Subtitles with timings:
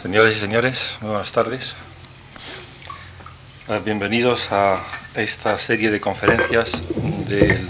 [0.00, 1.74] Señoras y señores, muy buenas tardes.
[3.68, 4.82] Eh, Bienvenidos a
[5.14, 6.82] esta serie de conferencias
[7.28, 7.68] del,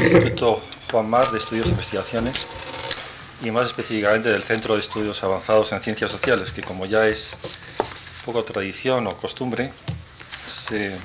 [0.00, 2.48] Instituto Juan Mar de Estudios e Investigaciones
[3.44, 7.36] y más específicamente del Centro de Estudios Avanzados en Ciencias Sociales, que como ya es
[8.24, 9.70] poco tradición o costumbre,
[10.68, 10.98] se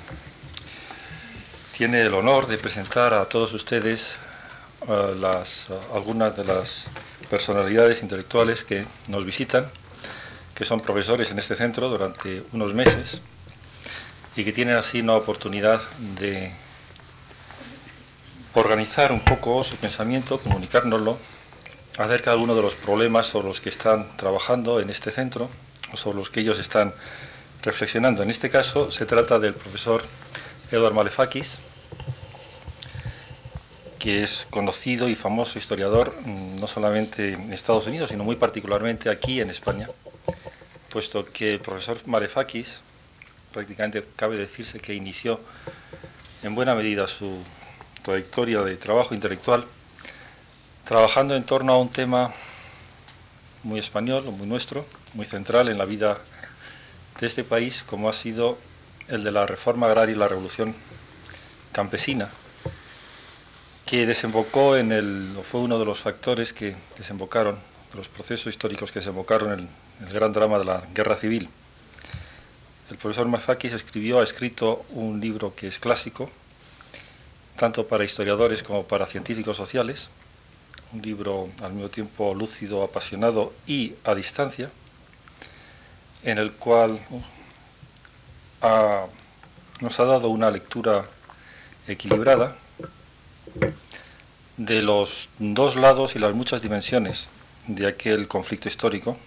[1.78, 4.16] tiene el honor de presentar a todos ustedes
[4.88, 5.34] eh,
[5.94, 6.88] algunas de las
[7.30, 9.70] personalidades intelectuales que nos visitan,
[10.64, 13.20] que son profesores en este centro durante unos meses
[14.38, 15.82] y que tienen así una oportunidad
[16.18, 16.54] de
[18.54, 21.18] organizar un poco su pensamiento, comunicárnoslo
[21.98, 25.50] acerca de algunos de los problemas sobre los que están trabajando en este centro
[25.92, 26.94] o sobre los que ellos están
[27.62, 28.24] reflexionando.
[28.24, 30.02] En este caso se trata del profesor
[30.72, 31.58] Eduard Malefakis,
[34.00, 39.10] que es conocido y famoso historiador mm, no solamente en Estados Unidos, sino muy particularmente
[39.10, 39.90] aquí en España,
[40.94, 42.82] puesto que el profesor Malefakis
[43.52, 45.40] prácticamente cabe decirse que inició
[46.44, 47.40] en buena medida su
[48.04, 49.66] trayectoria de trabajo intelectual
[50.86, 52.32] trabajando en torno a un tema
[53.64, 54.86] muy español, muy nuestro,
[55.16, 56.20] muy central en la vida
[57.20, 58.60] de este país, como ha sido
[59.08, 60.76] el de la reforma agraria y la revolución
[61.72, 62.30] campesina,
[63.88, 67.56] que desembocó en el, fue uno de los factores que desembocaron,
[67.92, 71.50] de los procesos históricos que desembocaron en el, gran drama de la guerra civil.
[72.90, 76.30] El profesor Marfakis escribió, ha escrito un libro que es clásico,
[77.58, 80.10] tanto para historiadores como para científicos sociales,
[80.94, 84.70] un libro al mismo tiempo lúcido, apasionado y a distancia,
[86.24, 89.08] en el cual uh,
[89.82, 91.06] nos ha dado una lectura
[91.88, 92.56] equilibrada
[94.58, 97.28] de los dos lados y las muchas dimensiones
[97.68, 99.18] de aquel conflicto histórico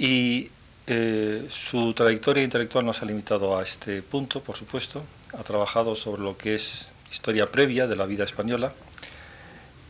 [0.00, 0.50] y
[0.86, 5.02] eh, su trayectoria intelectual no se ha limitado a este punto, por supuesto,
[5.38, 8.72] ha trabajado sobre lo que es historia previa de la vida española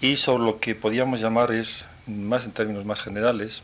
[0.00, 3.62] y sobre lo que podíamos llamar es, más en términos más generales,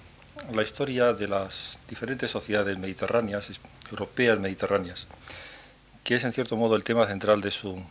[0.52, 3.50] la historia de las diferentes sociedades mediterráneas,
[3.90, 5.08] europeas mediterráneas,
[6.04, 7.82] que es en cierto modo el tema central de su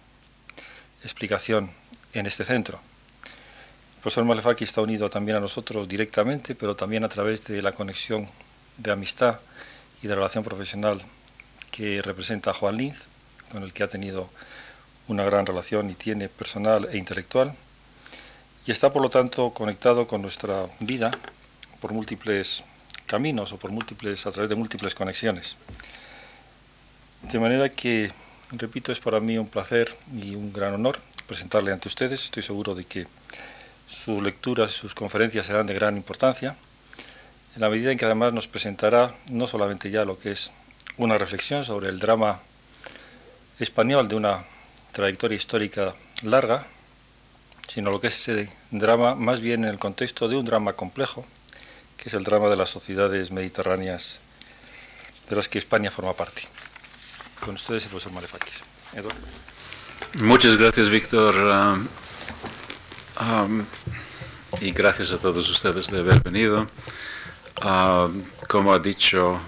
[1.04, 1.72] explicación
[2.14, 2.80] en este centro.
[3.98, 7.74] El profesor Malefaki está unido también a nosotros directamente, pero también a través de la
[7.74, 8.30] conexión
[8.78, 9.40] de amistad
[10.02, 11.02] y de relación profesional
[11.72, 13.04] que representa a Juan Linz,
[13.52, 14.30] con el que ha tenido
[15.08, 17.54] una gran relación y tiene personal e intelectual,
[18.66, 21.12] y está por lo tanto conectado con nuestra vida
[21.80, 22.64] por múltiples
[23.06, 25.56] caminos o por múltiples a través de múltiples conexiones.
[27.22, 28.12] De manera que,
[28.52, 32.26] repito, es para mí un placer y un gran honor presentarle ante ustedes.
[32.26, 33.08] Estoy seguro de que
[33.88, 36.56] sus lecturas y sus conferencias serán de gran importancia,
[37.56, 40.52] en la medida en que además nos presentará no solamente ya lo que es
[40.98, 42.40] una reflexión sobre el drama
[43.60, 44.44] español de una
[44.92, 45.94] trayectoria histórica
[46.24, 46.66] larga,
[47.68, 51.26] sino lo que es ese drama más bien en el contexto de un drama complejo,
[51.98, 54.20] que es el drama de las sociedades mediterráneas
[55.30, 56.44] de las que España forma parte.
[57.40, 58.64] Con ustedes el profesor Malefakis.
[60.22, 61.36] Muchas gracias, Víctor.
[61.36, 61.88] Um,
[63.22, 63.66] um,
[64.62, 66.68] y gracias a todos ustedes de haber venido.
[67.64, 68.12] Uh,
[68.50, 69.40] como ha dicho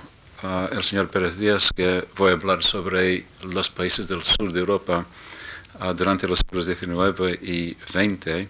[0.43, 4.59] uh, el señor Pérez Díaz, que voy a hablar sobre los países del sur de
[4.59, 5.05] Europa
[5.81, 8.47] uh, durante los siglos XIX y XX.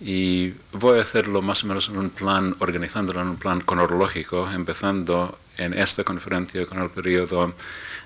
[0.00, 4.50] Y voy a hacerlo más o menos en un plan, organizándolo en un plan cronológico,
[4.50, 7.54] empezando en esta conferencia con el periodo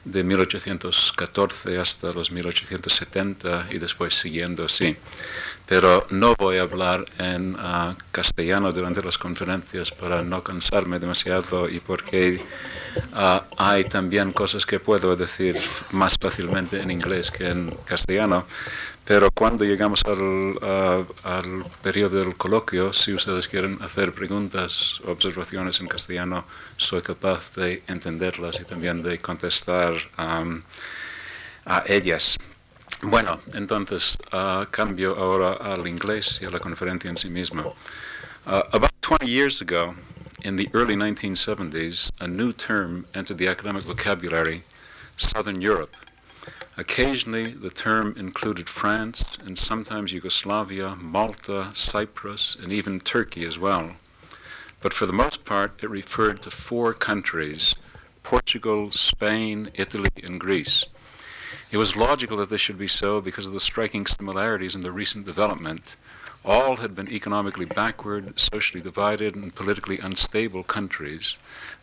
[0.04, 4.96] de 1814 hasta los 1870 y después siguiendo así.
[5.72, 11.66] Pero no voy a hablar en uh, castellano durante las conferencias para no cansarme demasiado
[11.66, 12.44] y porque
[13.14, 15.56] uh, hay también cosas que puedo decir
[15.92, 18.44] más fácilmente en inglés que en castellano.
[19.06, 25.80] Pero cuando llegamos al, uh, al periodo del coloquio, si ustedes quieren hacer preguntas observaciones
[25.80, 26.44] en castellano,
[26.76, 30.44] soy capaz de entenderlas y también de contestar a
[31.86, 32.36] ellas.
[33.00, 37.64] Bueno, entonces uh, cambio ahora al inglés y a la conferencia en sí misma.
[38.46, 39.94] Uh, about 20 years ago,
[40.44, 44.62] in the early 1970s, a new term entered the academic vocabulary,
[45.16, 45.96] Southern Europe.
[46.76, 53.92] Occasionally, the term included France and sometimes Yugoslavia, Malta, Cyprus, and even Turkey as well.
[54.80, 57.76] But for the most part, it referred to four countries
[58.22, 60.86] Portugal, Spain, Italy, and Greece.
[61.72, 64.92] It was logical that this should be so because of the striking similarities in the
[64.92, 65.96] recent development,
[66.44, 71.36] All had been economically backward, socially divided, and politically unstable countries.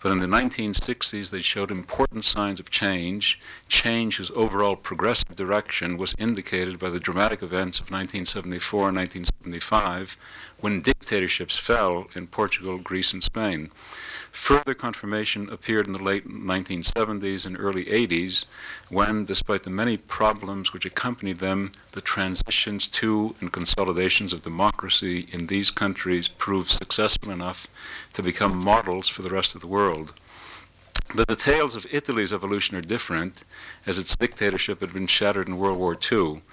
[0.03, 3.39] But in the 1960s, they showed important signs of change,
[3.69, 10.17] change whose overall progressive direction was indicated by the dramatic events of 1974 and 1975,
[10.59, 13.71] when dictatorships fell in Portugal, Greece, and Spain.
[14.31, 18.45] Further confirmation appeared in the late 1970s and early 80s
[18.89, 25.27] when, despite the many problems which accompanied them, the transitions to and consolidations of democracy
[25.31, 27.65] in these countries proved successful enough
[28.13, 30.13] to become models for the rest of the world.
[31.15, 33.43] The details of Italy's evolution are different,
[33.87, 36.43] as its dictatorship had been shattered in World War II.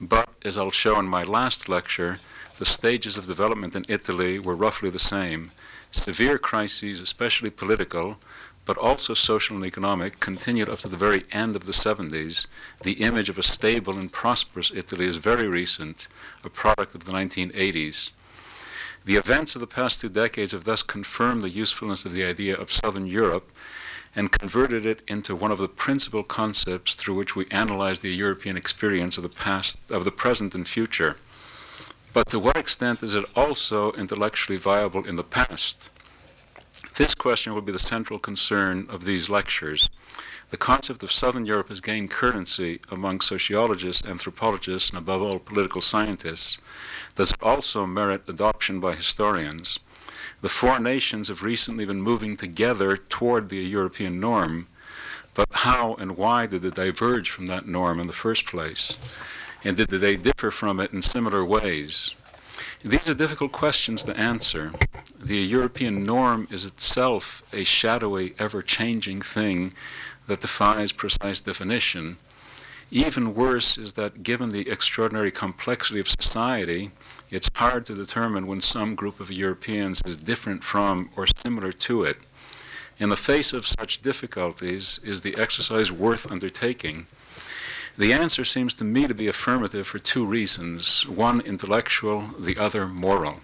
[0.00, 2.18] But, as I'll show in my last lecture,
[2.58, 5.50] the stages of development in Italy were roughly the same.
[5.90, 8.18] Severe crises, especially political,
[8.64, 12.46] but also social and economic, continued up to the very end of the 70s.
[12.82, 16.08] The image of a stable and prosperous Italy is very recent,
[16.42, 18.10] a product of the 1980s.
[19.04, 22.56] The events of the past two decades have thus confirmed the usefulness of the idea
[22.56, 23.52] of Southern Europe
[24.16, 28.56] and converted it into one of the principal concepts through which we analyze the European
[28.56, 31.16] experience of the past, of the present and future.
[32.16, 35.90] But to what extent is it also intellectually viable in the past?
[36.94, 39.90] This question will be the central concern of these lectures.
[40.48, 45.82] The concept of Southern Europe has gained currency among sociologists, anthropologists, and above all political
[45.82, 46.58] scientists.
[47.16, 49.78] Does it also merit adoption by historians?
[50.40, 54.68] The four nations have recently been moving together toward the European norm,
[55.34, 58.96] but how and why did they diverge from that norm in the first place?
[59.64, 62.14] And did they differ from it in similar ways?
[62.84, 64.72] These are difficult questions to answer.
[65.18, 69.72] The European norm is itself a shadowy, ever changing thing
[70.26, 72.18] that defies precise definition.
[72.90, 76.92] Even worse is that given the extraordinary complexity of society,
[77.30, 82.04] it's hard to determine when some group of Europeans is different from or similar to
[82.04, 82.18] it.
[82.98, 87.06] In the face of such difficulties, is the exercise worth undertaking?
[87.98, 92.86] The answer seems to me to be affirmative for two reasons one intellectual, the other
[92.86, 93.40] moral.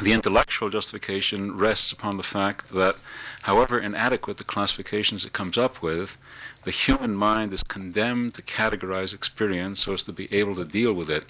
[0.00, 2.94] The intellectual justification rests upon the fact that,
[3.42, 6.18] however inadequate the classifications it comes up with,
[6.62, 10.92] the human mind is condemned to categorize experience so as to be able to deal
[10.92, 11.26] with it.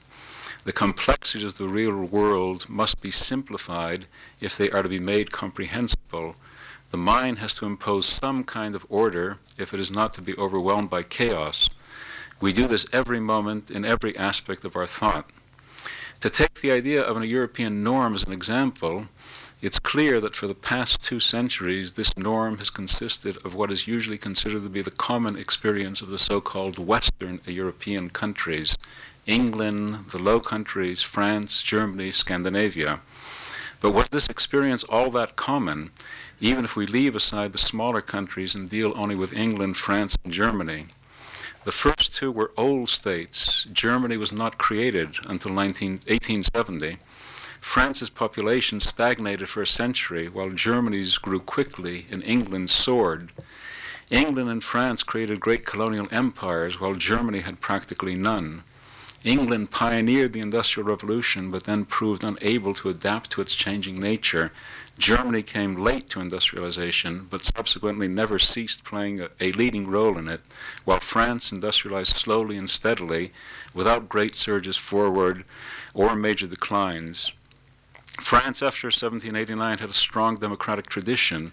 [0.65, 4.05] The complexities of the real world must be simplified
[4.39, 6.37] if they are to be made comprehensible.
[6.91, 10.37] The mind has to impose some kind of order if it is not to be
[10.37, 11.71] overwhelmed by chaos.
[12.41, 15.29] We do this every moment in every aspect of our thought.
[16.21, 19.07] To take the idea of a European norm as an example,
[19.61, 23.89] it's clear that for the past two centuries, this norm has consisted of what is
[23.89, 28.77] usually considered to be the common experience of the so called Western European countries
[29.27, 33.01] England, the Low Countries, France, Germany, Scandinavia.
[33.81, 35.91] But was this experience all that common,
[36.41, 40.33] even if we leave aside the smaller countries and deal only with England, France, and
[40.33, 40.87] Germany?
[41.69, 43.67] The first two were old states.
[43.71, 46.97] Germany was not created until 19, 1870.
[47.61, 53.33] France's population stagnated for a century, while Germany's grew quickly and England soared.
[54.11, 58.63] England and France created great colonial empires, while Germany had practically none.
[59.23, 64.53] England pioneered the Industrial Revolution, but then proved unable to adapt to its changing nature.
[64.99, 70.27] Germany came late to industrialization, but subsequently never ceased playing a, a, leading role in
[70.27, 70.41] it,
[70.85, 73.33] while France industrialized slowly and steadily
[73.73, 75.45] without great surges forward
[75.95, 77.31] or major declines.
[78.21, 81.53] France, after 1789, had a strong democratic tradition.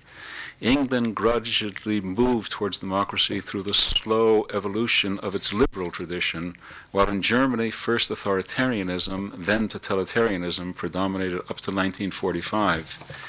[0.62, 6.56] England gradually moved towards democracy through the slow evolution of its liberal tradition,
[6.92, 13.20] while in Germany, first authoritarianism, then totalitarianism predominated up to 1945.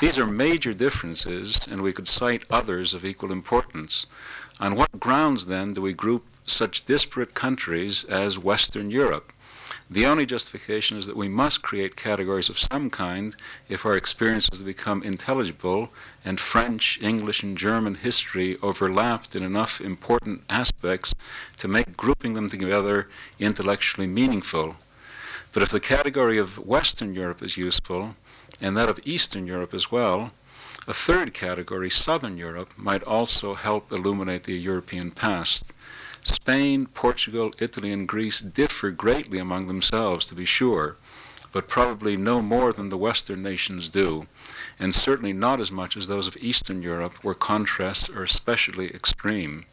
[0.00, 4.06] These are major differences, and we could cite others of equal importance.
[4.58, 9.32] On what grounds, then, do we group such disparate countries as Western Europe?
[9.90, 13.34] The only justification is that we must create categories of some kind
[13.68, 15.92] if our experiences become intelligible
[16.24, 21.14] and French, English, and German history overlapped in enough important aspects
[21.58, 23.08] to make grouping them together
[23.38, 24.76] intellectually meaningful.
[25.52, 28.14] But if the category of Western Europe is useful,
[28.60, 30.32] and that of Eastern Europe as well,
[30.88, 35.72] a third category, Southern Europe, might also help illuminate the European past.
[36.24, 40.96] Spain, Portugal, Italy, and Greece differ greatly among themselves, to be sure,
[41.52, 44.26] but probably no more than the Western nations do,
[44.78, 49.64] and certainly not as much as those of Eastern Europe, where contrasts are especially extreme.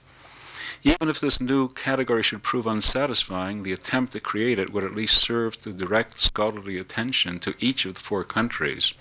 [0.83, 4.95] Even if this new category should prove unsatisfying, the attempt to create it would at
[4.95, 8.93] least serve to direct scholarly attention to each of the four countries.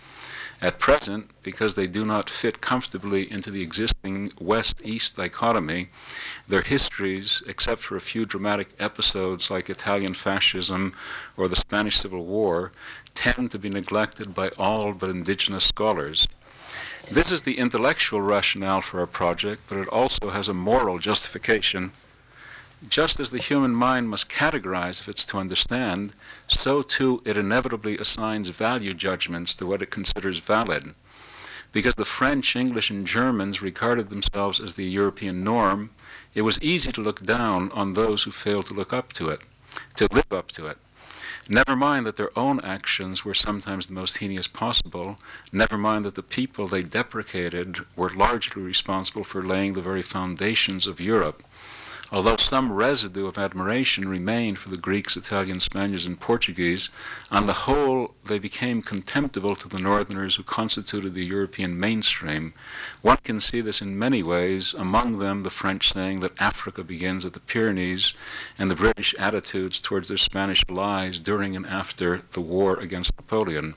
[0.60, 5.88] At present, because they do not fit comfortably into the existing West East dichotomy,
[6.48, 10.94] their histories, except for a few dramatic episodes like Italian fascism
[11.36, 12.72] or the Spanish Civil War,
[13.14, 16.26] tend to be neglected by all but indigenous scholars.
[17.08, 21.92] This is the intellectual rationale for our project, but it also has a moral justification.
[22.86, 26.12] Just as the human mind must categorize if it's to understand,
[26.46, 30.94] so too it inevitably assigns value judgments to what it considers valid.
[31.72, 35.90] Because the French, English, and Germans regarded themselves as the European norm,
[36.34, 39.40] it was easy to look down on those who failed to look up to it,
[39.96, 40.78] to live up to it.
[41.48, 45.18] Never mind that their own actions were sometimes the most heinous possible.
[45.50, 50.86] Never mind that the people they deprecated were largely responsible for laying the very foundations
[50.86, 51.42] of Europe.
[52.10, 56.88] Although some residue of admiration remained for the Greeks, Italians, Spaniards, and Portuguese,
[57.30, 62.54] on the whole they became contemptible to the Northerners who constituted the European mainstream.
[63.02, 67.26] One can see this in many ways, among them the French saying that Africa begins
[67.26, 68.14] at the Pyrenees,
[68.58, 73.74] and the British attitudes towards their Spanish allies during and after the war against Napoleon.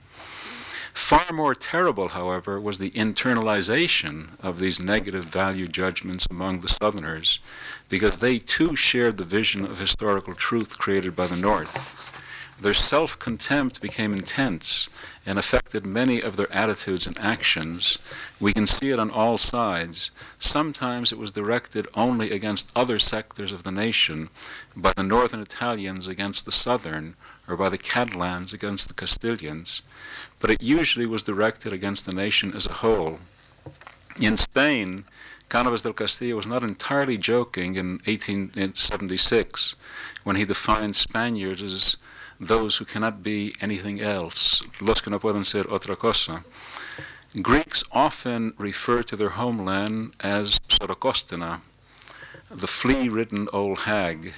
[1.02, 7.40] Far more terrible, however, was the internalization of these negative value judgments among the Southerners,
[7.90, 12.22] because they too shared the vision of historical truth created by the North.
[12.62, 14.90] Their self contempt became intense
[15.26, 17.98] and affected many of their attitudes and actions.
[18.40, 20.12] We can see it on all sides.
[20.40, 24.30] Sometimes it was directed only against other sectors of the nation,
[24.76, 27.16] by the northern Italians against the southern,
[27.48, 29.82] or by the Catalans against the Castilians
[30.42, 33.20] but it usually was directed against the nation as a whole.
[34.20, 35.06] In Spain,
[35.50, 39.76] Cánovas del Castillo was not entirely joking in 1876
[40.24, 41.98] when he defined Spaniards as
[42.40, 46.44] those who cannot be anything else, los que no pueden ser otra cosa.
[47.42, 51.62] Greeks often refer to their homeland as Psorokostaina,
[52.50, 54.34] the flea ridden old hag,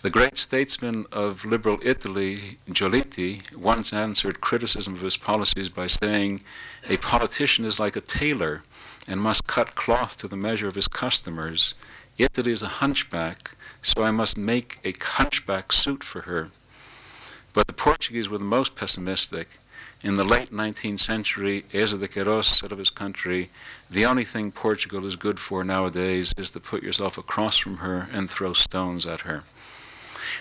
[0.00, 6.44] the great statesman of liberal Italy, Giolitti, once answered criticism of his policies by saying,
[6.88, 8.62] A politician is like a tailor
[9.08, 11.74] and must cut cloth to the measure of his customers.
[12.16, 16.50] Italy is a hunchback, so I must make a hunchback suit for her.
[17.52, 19.48] But the Portuguese were the most pessimistic.
[20.04, 23.50] In the late 19th century, Eça de Queiroz said of his country,
[23.90, 28.08] the only thing Portugal is good for nowadays is to put yourself across from her
[28.12, 29.42] and throw stones at her.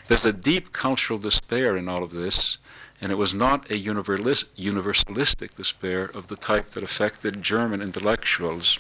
[0.08, 2.58] There's a deep cultural despair in all of this,
[3.00, 8.80] and it was not a universalistic despair of the type that affected German intellectuals.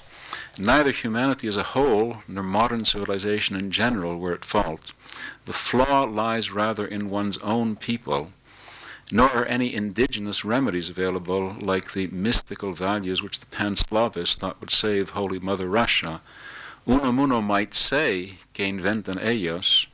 [0.57, 4.93] Neither humanity as a whole nor modern civilization in general were at fault.
[5.45, 8.31] The flaw lies rather in one's own people.
[9.11, 14.71] Nor are any indigenous remedies available like the mystical values which the Pan-Slavists thought would
[14.71, 16.21] save Holy Mother Russia.
[16.85, 19.87] Unamuno might say que inventan ellos,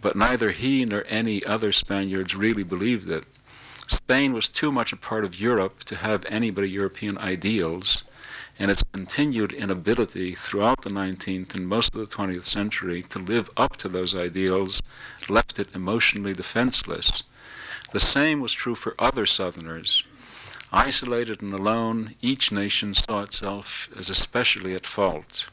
[0.00, 3.24] but neither he nor any other Spaniards really believed it.
[3.86, 8.04] Spain was too much a part of Europe to have any but European ideals,
[8.58, 13.50] and its continued inability throughout the 19th and most of the 20th century to live
[13.56, 14.80] up to those ideals
[15.28, 17.22] left it emotionally defenseless.
[17.92, 20.04] The same was true for other Southerners.
[20.72, 25.50] Isolated and alone, each nation saw itself as especially at fault.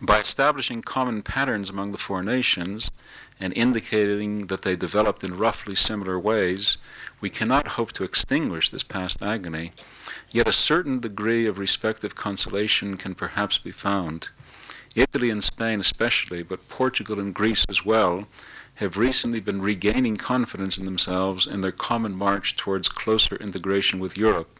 [0.00, 2.90] By establishing common patterns among the four nations
[3.38, 6.78] and indicating that they developed in roughly similar ways,
[7.20, 9.72] we cannot hope to extinguish this past agony,
[10.32, 14.30] yet a certain degree of respective consolation can perhaps be found.
[14.96, 18.26] Italy and Spain especially, but Portugal and Greece as well,
[18.74, 24.18] have recently been regaining confidence in themselves in their common march towards closer integration with
[24.18, 24.58] Europe.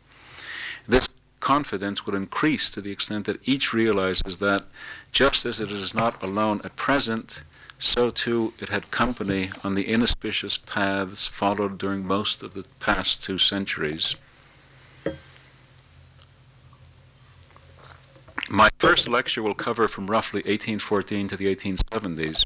[1.45, 4.65] Confidence will increase to the extent that each realizes that
[5.13, 7.43] just as it is not alone at present,
[7.79, 13.23] so too it had company on the inauspicious paths followed during most of the past
[13.23, 14.15] two centuries.
[18.49, 22.43] My first lecture will cover from roughly 1814 to the 1870s.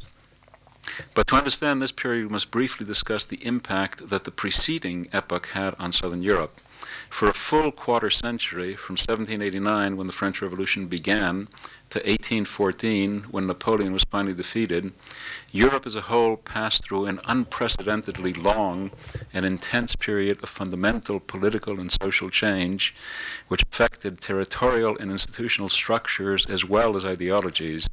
[1.14, 5.46] But to understand this period, we must briefly discuss the impact that the preceding epoch
[5.50, 6.60] had on Southern Europe.
[7.10, 11.48] For a full quarter century, from 1789, when the French Revolution began,
[11.90, 14.92] to 1814, when Napoleon was finally defeated,
[15.50, 18.90] Europe as a whole passed through an unprecedentedly long
[19.32, 22.94] and intense period of fundamental political and social change,
[23.48, 27.88] which affected territorial and institutional structures as well as ideologies.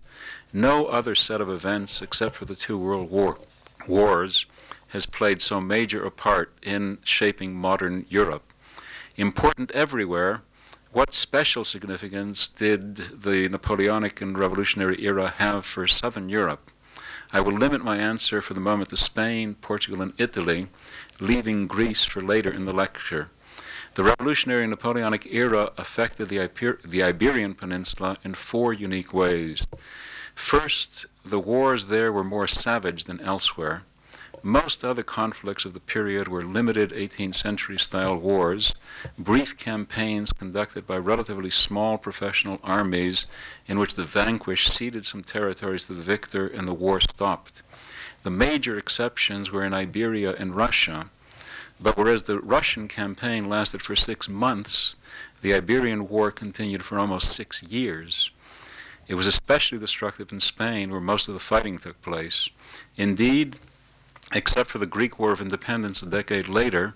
[0.54, 3.40] No other set of events, except for the two world war,
[3.88, 4.46] wars,
[4.90, 8.45] has played so major a part in shaping modern Europe.
[9.18, 10.42] Important everywhere,
[10.92, 16.70] what special significance did the Napoleonic and Revolutionary era have for Southern Europe?
[17.32, 20.68] I will limit my answer for the moment to Spain, Portugal, and Italy,
[21.22, 23.30] leaving Greece for later in the lecture.
[23.94, 26.50] The Revolutionary and Napoleonic era affected the,
[26.84, 29.66] the Iberian Peninsula in four unique ways.
[30.34, 33.84] First, the wars there were more savage than elsewhere.
[34.46, 38.76] Most other conflicts of the period were limited 18th century style wars,
[39.18, 43.26] brief campaigns conducted by relatively small professional armies
[43.66, 47.64] in which the vanquished ceded some territories to the victor and the war stopped.
[48.22, 51.10] The major exceptions were in Iberia and Russia,
[51.82, 54.94] but whereas the Russian campaign lasted for six months,
[55.42, 58.30] the Iberian War continued for almost six years.
[59.08, 62.48] It was especially destructive in Spain, where most of the fighting took place.
[62.96, 63.58] Indeed,
[64.34, 66.96] except for the Greek War of Independence a decade later,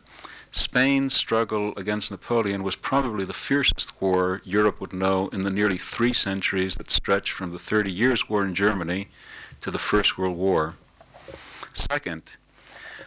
[0.51, 5.77] Spain's struggle against Napoleon was probably the fiercest war Europe would know in the nearly
[5.77, 9.09] three centuries that stretched from the Thirty Years' War in Germany
[9.61, 10.73] to the First World War.
[11.73, 12.23] Second,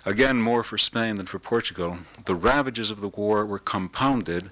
[0.06, 4.50] again more for Spain than for Portugal, the ravages of the war were compounded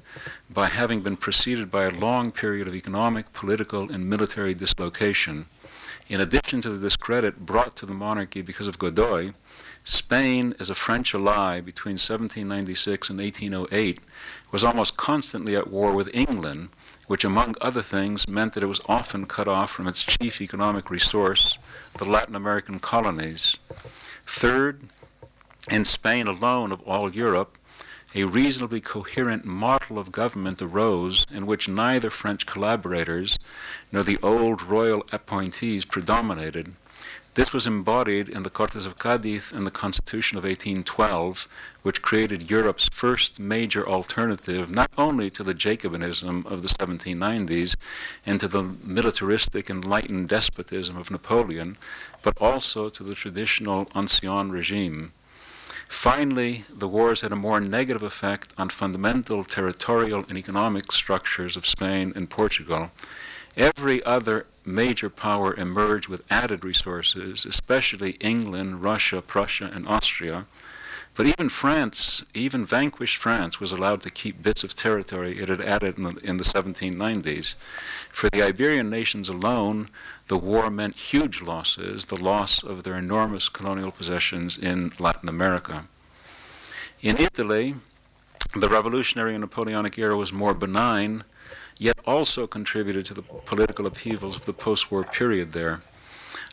[0.49, 5.47] by having been preceded by a long period of economic, political, and military dislocation.
[6.11, 9.33] In addition to the discredit brought to the monarchy because of Godoy,
[9.85, 14.01] Spain, as a French ally between 1796 and 1808,
[14.51, 16.71] was almost constantly at war with England,
[17.07, 20.91] which, among other things, meant that it was often cut off from its chief economic
[20.91, 21.57] resource,
[21.99, 23.57] the Latin American colonies.
[24.27, 24.81] Third,
[25.71, 27.57] in Spain alone of all Europe,
[28.13, 33.39] a reasonably coherent model of government arose in which neither French collaborators
[33.93, 36.73] nor the old royal appointees predominated.
[37.35, 41.47] This was embodied in the Cortes of Cadiz and the Constitution of 1812,
[41.83, 47.77] which created Europe's first major alternative not only to the Jacobinism of the 1790s
[48.27, 51.77] and to the militaristic enlightened despotism of Napoleon,
[52.25, 55.13] but also to the traditional ancien regime.
[55.91, 61.67] Finally, the wars had a more negative effect on fundamental territorial and economic structures of
[61.67, 62.93] Spain and Portugal.
[63.57, 70.47] Every other major power emerged with added resources, especially England, Russia, Prussia, and Austria.
[71.17, 75.61] But even France, even vanquished France, was allowed to keep bits of territory it had
[75.61, 77.57] added in the, in the 1790s.
[78.11, 79.91] For the Iberian nations alone,
[80.31, 85.89] the war meant huge losses, the loss of their enormous colonial possessions in Latin America.
[87.03, 87.75] In Italy,
[88.55, 91.25] the revolutionary and Napoleonic era was more benign,
[91.79, 95.81] yet also contributed to the political upheavals of the post war period there.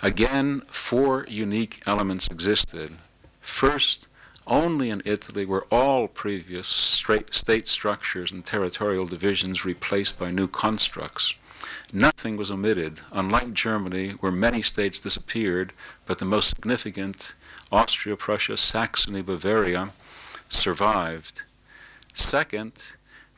[0.02, 2.94] Again, four unique elements existed.
[3.42, 4.08] First,
[4.48, 11.36] only in Italy were all previous state structures and territorial divisions replaced by new constructs.
[11.93, 15.71] Nothing was omitted, unlike Germany, where many states disappeared,
[16.06, 17.34] but the most significant,
[17.71, 19.91] Austria, Prussia, Saxony, Bavaria,
[20.50, 21.43] survived.
[22.13, 22.73] Second,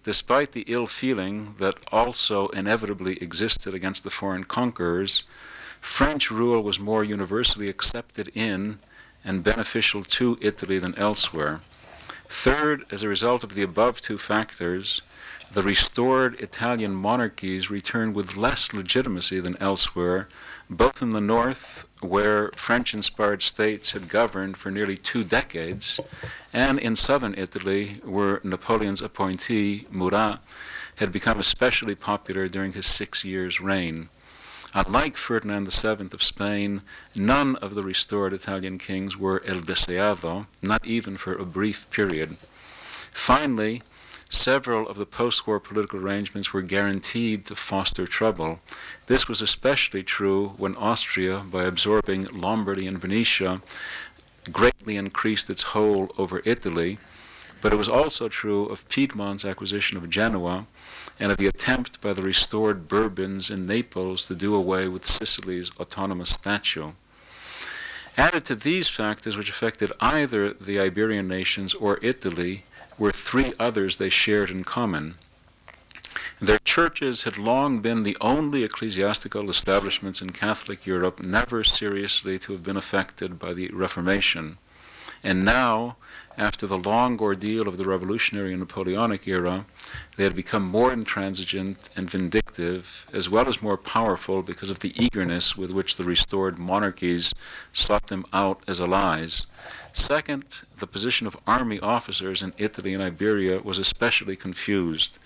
[0.03, 5.23] despite the ill feeling that also inevitably existed against the foreign conquerors,
[5.79, 8.79] French rule was more universally accepted in
[9.23, 11.61] and beneficial to Italy than elsewhere.
[12.27, 15.01] Third, as a result of the above two factors,
[15.51, 20.27] the restored Italian monarchies returned with less legitimacy than elsewhere,
[20.69, 25.99] both in the north, where French inspired states had governed for nearly two decades,
[26.53, 30.39] and in southern Italy, where Napoleon's appointee, Murat,
[30.97, 34.09] had become especially popular during his six years' reign.
[34.75, 36.83] Unlike Ferdinand VII of Spain,
[37.15, 42.37] none of the restored Italian kings were el deseado, not even for a brief period.
[43.11, 43.81] Finally,
[44.29, 48.59] several of the post war political arrangements were guaranteed to foster trouble.
[49.07, 53.61] This was especially true when Austria, by absorbing Lombardy and Venetia,
[54.51, 56.99] greatly increased its hold over Italy,
[57.61, 60.67] but it was also true of Piedmont's acquisition of Genoa
[61.19, 65.71] and of the attempt by the restored Bourbons in Naples to do away with Sicily's
[65.79, 66.93] autonomous statute.
[68.15, 72.63] Added to these factors, which affected either the Iberian nations or Italy,
[72.99, 75.15] were three others they shared in common.
[76.41, 82.53] Their churches had long been the only ecclesiastical establishments in Catholic Europe never seriously to
[82.53, 84.57] have been affected by the Reformation.
[85.23, 85.97] And now,
[86.39, 89.65] after the long ordeal of the revolutionary and Napoleonic era,
[90.15, 94.93] they had become more intransigent and vindictive, as well as more powerful because of the
[94.95, 97.33] eagerness with which the restored monarchies
[97.73, 99.47] sought them out as allies.
[99.91, 100.45] Second,
[100.77, 105.17] the position of army officers in Italy and Iberia was especially confused.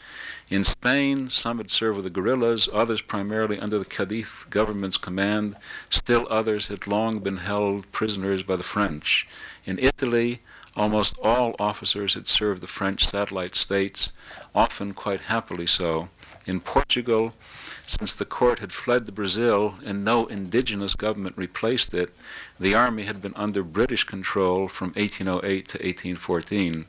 [0.49, 5.57] In Spain, some had served with the guerrillas, others primarily under the Cadiz government's command,
[5.89, 9.27] still others had long been held prisoners by the French.
[9.65, 10.41] In Italy,
[10.75, 14.11] almost all officers had served the French satellite states,
[14.55, 16.09] often quite happily so.
[16.45, 17.33] In Portugal,
[17.85, 22.13] since the court had fled to Brazil and no indigenous government replaced it,
[22.59, 26.85] the army had been under British control from 1808 to 1814.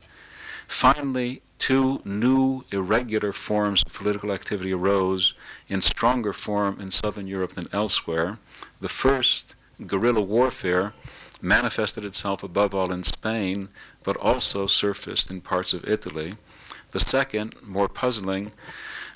[0.66, 5.34] Finally, two new irregular forms of political activity arose
[5.68, 8.38] in stronger form in southern Europe than elsewhere.
[8.80, 9.54] The first,
[9.86, 10.94] guerrilla warfare,
[11.44, 13.68] manifested itself above all in Spain,
[14.02, 16.34] but also surfaced in parts of Italy.
[16.92, 18.50] The second, more puzzling,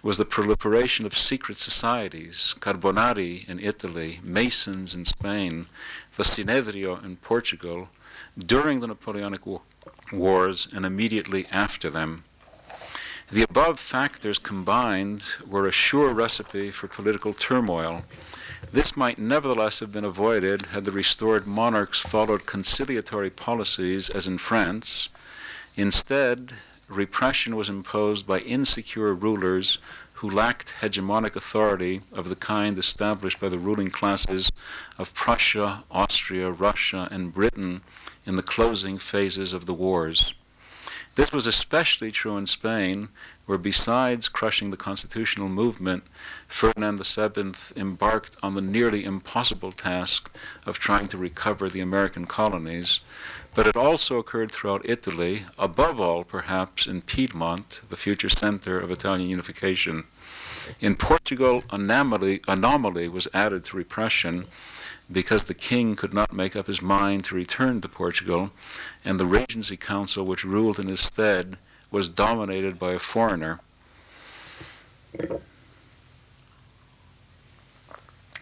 [0.03, 5.67] was the proliferation of secret societies, Carbonari in Italy, Masons in Spain,
[6.17, 7.88] the Sinedrio in Portugal,
[8.38, 9.62] during the Napoleonic War
[10.12, 12.25] wars and immediately after them.
[13.31, 18.05] The above factors combined were a sure recipe for political turmoil.
[18.70, 24.37] This might nevertheless have been avoided had the restored monarchs followed conciliatory policies as in
[24.37, 25.09] France.
[25.74, 26.52] Instead,
[26.87, 29.78] repression was imposed by insecure rulers
[30.14, 34.52] who lacked hegemonic authority of the kind established by the ruling classes
[34.98, 37.81] of Prussia, Austria, Russia, and Britain
[38.26, 40.35] in the closing phases of the wars.
[41.14, 43.09] This was especially true in Spain,
[43.49, 46.05] where besides crushing the constitutional movement,
[46.49, 50.31] Ferdinand VII embarked on the nearly impossible task
[50.67, 53.01] of trying to recover the American colonies.
[53.55, 58.91] But it also occurred throughout Italy, above all, perhaps, in Piedmont, the future center of
[58.91, 60.05] Italian unification.
[60.83, 64.47] In Portugal, anomaly, anomaly was added to repression
[65.11, 68.51] because the king could not make up his mind to return to Portugal,
[69.07, 71.57] and the Regency Council, which ruled in his stead,
[71.90, 73.61] was dominated by a foreigner.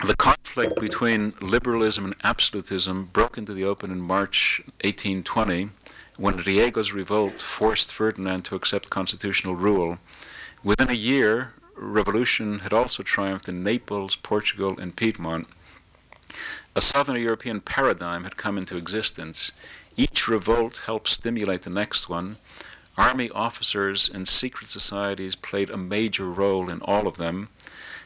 [0.04, 5.70] The conflict between liberalism and absolutism broke into the open in March 1820
[6.18, 9.98] when Riego's revolt forced Ferdinand to accept constitutional rule.
[10.62, 15.46] Within a year, revolution had also triumphed in Naples, Portugal, and Piedmont.
[16.74, 19.52] A southern European paradigm had come into existence.
[19.96, 22.37] Each revolt helped stimulate the next one.
[22.98, 27.50] Army officers and secret societies played a major role in all of them.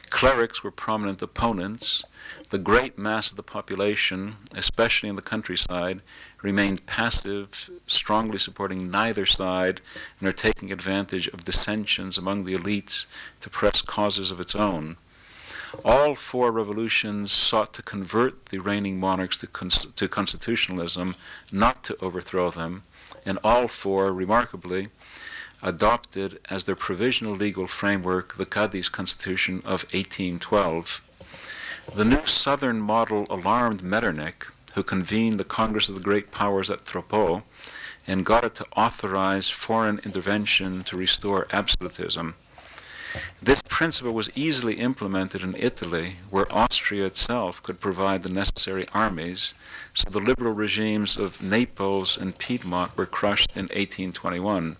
[0.09, 2.03] Clerics were prominent opponents.
[2.49, 6.01] The great mass of the population, especially in the countryside,
[6.41, 9.79] remained passive, strongly supporting neither side,
[10.19, 13.05] and are taking advantage of dissensions among the elites
[13.39, 14.97] to press causes of its own.
[15.85, 21.15] All four revolutions sought to convert the reigning monarchs to, cons- to constitutionalism,
[21.49, 22.83] not to overthrow them,
[23.25, 24.89] and all four, remarkably,
[25.61, 31.01] adopted as their provisional legal framework the Cadiz Constitution of 1812.
[31.95, 36.85] The new southern model alarmed Metternich, who convened the Congress of the Great Powers at
[36.85, 37.43] Troppau
[38.07, 42.35] and got it to authorize foreign intervention to restore absolutism.
[43.41, 49.53] This principle was easily implemented in Italy, where Austria itself could provide the necessary armies,
[49.93, 54.77] so the liberal regimes of Naples and Piedmont were crushed in 1821.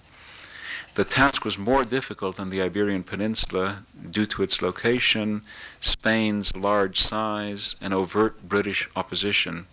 [0.94, 5.42] The task was more difficult on the Iberian Peninsula due to its location,
[5.80, 9.68] Spain's large size, and overt British opposition.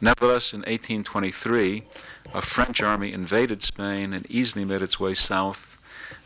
[0.00, 1.84] Nevertheless, in 1823,
[2.34, 5.71] a French army invaded Spain and easily made its way south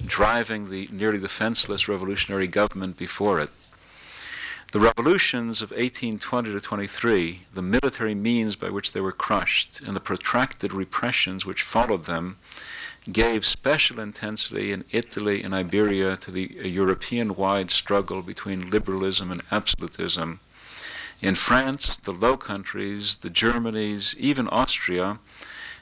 [0.05, 3.51] driving the nearly defenseless revolutionary government before it.
[4.72, 9.94] The revolutions of 1820 to 23, the military means by which they were crushed, and
[9.94, 12.37] the protracted repressions which followed them,
[13.11, 19.42] gave special intensity in Italy and Iberia to the European wide struggle between liberalism and
[19.53, 20.40] absolutism.
[21.22, 25.18] In France, the Low Countries, the Germanies, even Austria,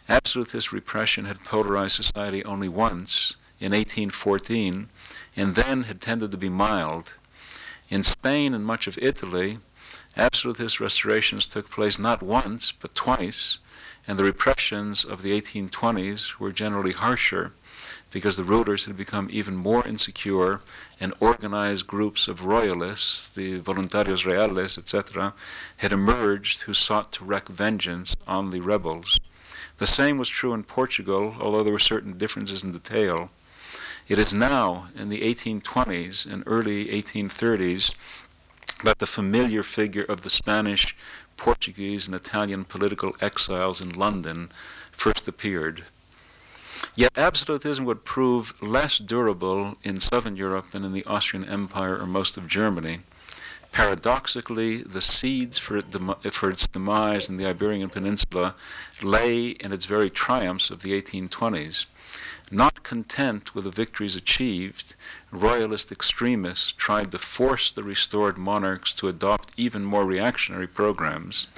[0.09, 4.89] absolutist repression had polarized society only once, in 1814
[5.37, 7.15] and then had tended to be mild.
[7.89, 9.59] In Spain and much of Italy,
[10.17, 13.59] absolutist restorations took place not once but twice,
[14.07, 17.53] and the repressions of the 1820s were generally harsher.
[18.15, 20.61] because the rulers had become even more insecure
[21.01, 25.35] and organized groups of royalists, the Voluntarios Reales, etc.,
[25.79, 29.19] had emerged who sought to wreak vengeance on the rebels.
[29.79, 33.31] The same was true in Portugal, although there were certain differences in detail.
[34.07, 37.95] It is now, in the 1820s and early 1830s,
[38.83, 40.95] that the familiar figure of the Spanish,
[41.39, 44.51] Portuguese, and Italian political exiles in London
[44.93, 45.85] first appeared.
[46.95, 52.07] Yet absolutism would prove less durable in southern Europe than in the Austrian Empire or
[52.07, 52.99] most of Germany.
[53.73, 55.81] Paradoxically, the seeds for,
[56.31, 58.55] for, its demise in the Iberian Peninsula
[59.03, 61.87] lay in its very triumphs of the 1820s.
[62.55, 64.95] Not content with the victories achieved,
[65.33, 71.49] royalist extremists tried to force the restored monarchs to adopt even more reactionary programs,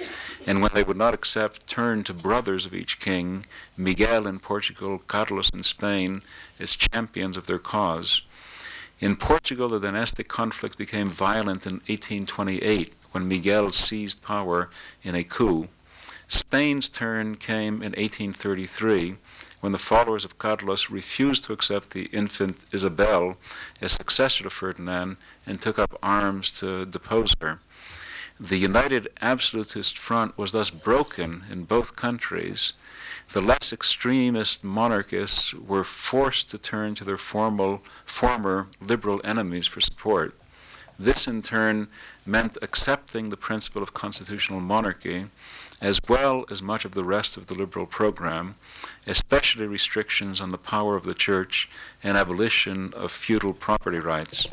[0.47, 3.45] and when they would not accept, turned to brothers of each king,
[3.77, 6.23] Miguel in Portugal, Carlos in Spain,
[6.59, 8.23] as champions of their cause.
[8.99, 14.71] In Portugal, the dynastic conflict became violent in 1828 when Miguel seized power
[15.03, 15.67] in a coup.
[16.27, 19.17] Spain's turn came in 1833
[19.59, 23.37] when the followers of Carlos refused to accept the infant Isabel
[23.81, 27.59] as successor to Ferdinand and took up arms to depose her.
[28.39, 32.73] The united absolutist front was thus broken in both countries.
[33.33, 39.81] The less extremist monarchists were forced to turn to their formal, former liberal enemies for
[39.81, 40.35] support.
[40.99, 41.87] This, in turn,
[42.25, 45.27] meant accepting the principle of constitutional monarchy
[45.81, 48.55] as well as much of the rest of the liberal program,
[49.05, 51.69] especially restrictions on the power of the church
[52.03, 54.47] and abolition of feudal property rights.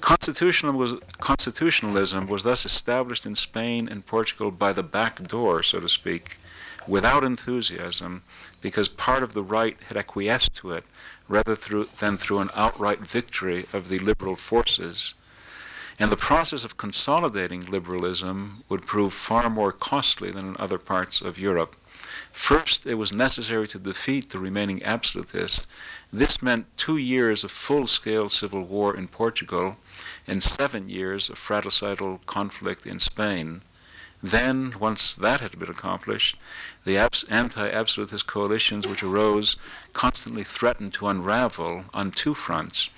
[0.00, 5.78] Constitutional was, constitutionalism was thus established in Spain and Portugal by the back door, so
[5.78, 6.38] to speak,
[6.88, 8.24] without enthusiasm,
[8.60, 10.84] because part of the right had acquiesced to it
[11.28, 15.14] rather through, than through an outright victory of the liberal forces.
[15.98, 21.20] And the process of consolidating liberalism would prove far more costly than in other parts
[21.20, 21.76] of Europe.
[22.32, 25.66] First, it was necessary to defeat the remaining absolutists.
[26.12, 29.76] This meant two years of full scale civil war in Portugal
[30.26, 33.60] and seven years of fratricidal conflict in Spain.
[34.22, 36.36] Then, once that had been accomplished,
[36.84, 39.56] the anti absolutist coalitions which arose
[39.92, 42.88] constantly threatened to unravel on two fronts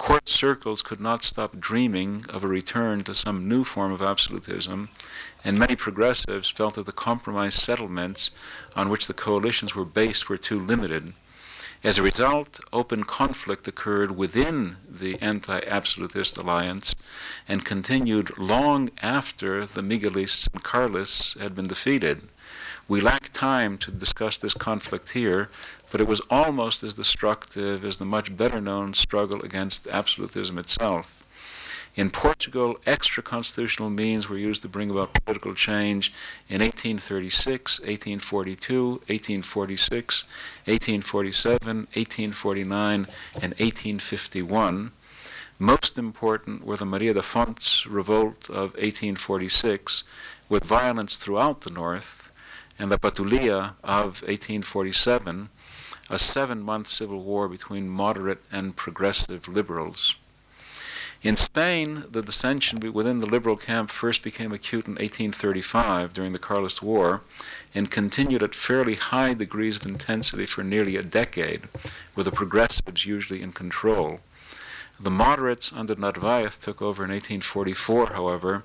[0.00, 4.88] court circles could not stop dreaming of a return to some new form of absolutism,
[5.44, 8.30] and many progressives felt that the compromise settlements
[8.74, 11.12] on which the coalitions were based were too limited.
[11.84, 16.94] As a result, open conflict occurred within the anti absolutist alliance
[17.46, 22.22] and continued long after the Miguelists and Carlists had been defeated.
[22.88, 25.50] We lack time to discuss this conflict here,
[25.90, 31.20] but it was almost as destructive as the much better known struggle against absolutism itself.
[31.96, 36.12] In Portugal, extra constitutional means were used to bring about political change
[36.48, 40.24] in 1836, 1842, 1846,
[40.66, 44.92] 1847, 1849, and 1851.
[45.58, 50.04] Most important were the Maria de Fontes revolt of 1846,
[50.48, 52.30] with violence throughout the north,
[52.78, 55.50] and the Patuleia of 1847,
[56.10, 60.16] a seven month civil war between moderate and progressive liberals.
[61.22, 66.38] In Spain, the dissension within the liberal camp first became acute in 1835 during the
[66.38, 67.20] Carlist War
[67.74, 71.68] and continued at fairly high degrees of intensity for nearly a decade,
[72.16, 74.20] with the progressives usually in control.
[75.02, 78.64] The moderates under Narvaez took over in 1844, however,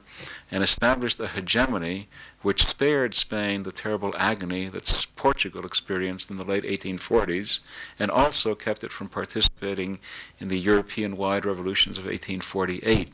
[0.51, 2.09] and established a hegemony
[2.41, 7.61] which spared Spain the terrible agony that Portugal experienced in the late 1840s
[7.97, 9.99] and also kept it from participating
[10.37, 13.13] in the European wide revolutions of 1848.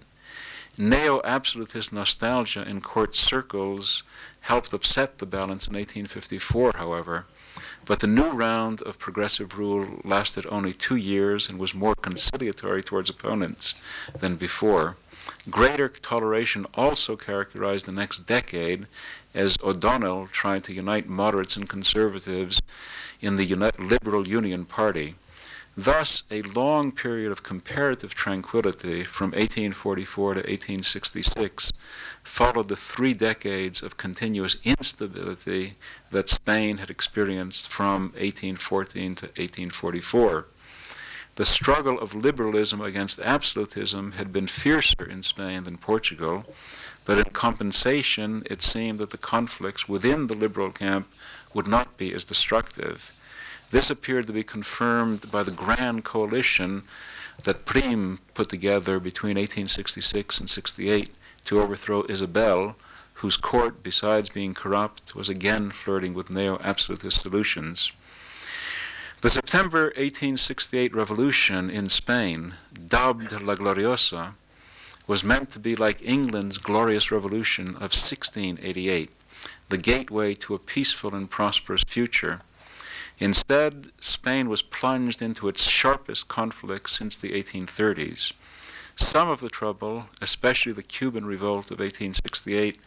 [0.79, 4.01] Neo absolutist nostalgia in court circles
[4.39, 7.27] helped upset the balance in 1854, however.
[7.85, 12.83] But the new round of progressive rule lasted only two years and was more conciliatory
[12.83, 13.81] towards opponents
[14.19, 14.97] than before.
[15.49, 18.87] Greater toleration also characterized the next decade
[19.33, 22.61] as O'Donnell tried to unite moderates and conservatives
[23.21, 25.15] in the Liberal Union Party.
[25.77, 31.71] Thus, a long period of comparative tranquility from 1844 to 1866
[32.23, 35.77] followed the three decades of continuous instability
[36.11, 40.45] that Spain had experienced from 1814 to 1844.
[41.37, 46.53] The struggle of liberalism against absolutism had been fiercer in Spain than Portugal,
[47.05, 51.07] but in compensation, it seemed that the conflicts within the liberal camp
[51.53, 53.13] would not be as destructive.
[53.71, 56.83] This appeared to be confirmed by the grand coalition
[57.43, 61.09] that Prim put together between 1866 and 68
[61.45, 62.75] to overthrow Isabel,
[63.15, 67.91] whose court, besides being corrupt, was again flirting with neo absolutist solutions.
[69.21, 72.55] The September 1868 revolution in Spain,
[72.87, 74.33] dubbed La Gloriosa,
[75.07, 79.11] was meant to be like England's glorious revolution of 1688,
[79.69, 82.39] the gateway to a peaceful and prosperous future.
[83.21, 88.31] Instead, Spain was plunged into its sharpest conflict since the 1830s.
[88.95, 92.79] Some of the trouble, especially the Cuban revolt of 1868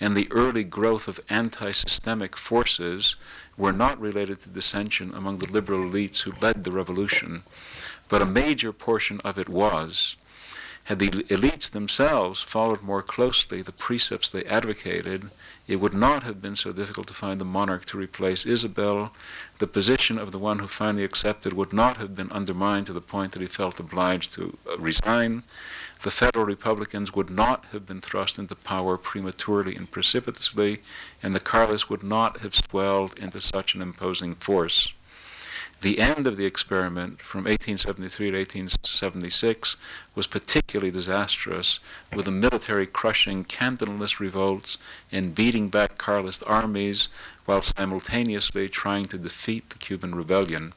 [0.00, 3.16] and the early growth of anti systemic forces,
[3.58, 7.42] were not related to dissension among the liberal elites who led the revolution,
[8.08, 10.16] but a major portion of it was.
[10.84, 15.30] Had the elites themselves followed more closely the precepts they advocated,
[15.66, 19.14] it would not have been so difficult to find the monarch to replace Isabel.
[19.58, 23.00] The position of the one who finally accepted would not have been undermined to the
[23.00, 25.42] point that he felt obliged to uh, resign.
[26.02, 30.82] The federal Republicans would not have been thrust into power prematurely and precipitously,
[31.22, 34.92] and the Carlists would not have swelled into such an imposing force.
[35.84, 39.76] The end of the experiment from 1873 to 1876
[40.14, 41.78] was particularly disastrous,
[42.10, 44.78] with the military crushing Cantonalist revolts
[45.12, 47.08] and beating back Carlist armies
[47.44, 50.72] while simultaneously trying to defeat the Cuban rebellion.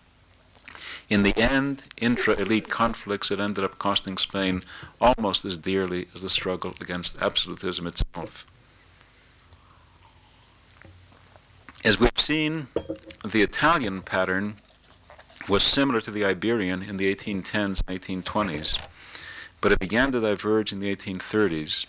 [1.10, 4.62] In the end, intra elite conflicts had ended up costing Spain
[5.00, 8.46] almost as dearly as the struggle against absolutism itself.
[11.86, 12.68] As we've seen,
[13.24, 14.58] the Italian pattern
[15.50, 18.78] was similar to the Iberian in the 1810s and 1820s,
[19.62, 21.86] but it began to diverge in the 1830s.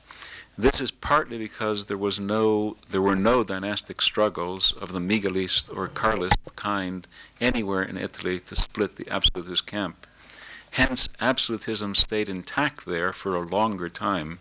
[0.56, 5.76] This is partly because there was no there were no dynastic struggles of the Miguelist
[5.76, 7.06] or Carlist kind
[7.40, 10.06] anywhere in Italy to split the absolutist camp.
[10.72, 14.38] Hence, absolutism stayed intact there for a longer time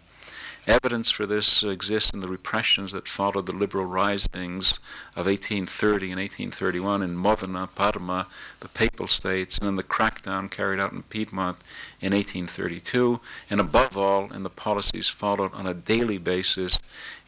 [0.68, 4.80] Evidence for this exists in the repressions that followed the liberal risings
[5.16, 8.28] of 1830 and 1831 in Modena, Parma,
[8.60, 11.60] the Papal States, and in the crackdown carried out in Piedmont
[12.02, 16.80] in 1832, and above all in the policies followed on a daily basis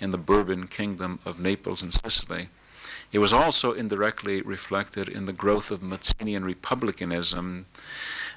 [0.02, 2.50] in the Bourbon kingdom of Naples and Sicily.
[3.14, 7.68] It was also indirectly reflected in the growth of Mazzinian republicanism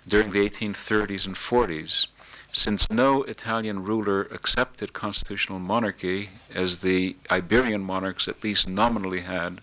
[0.06, 2.06] during the 1830s and 40s.
[2.54, 9.62] Since no Italian ruler accepted constitutional monarchy, as the Iberian monarchs at least nominally had,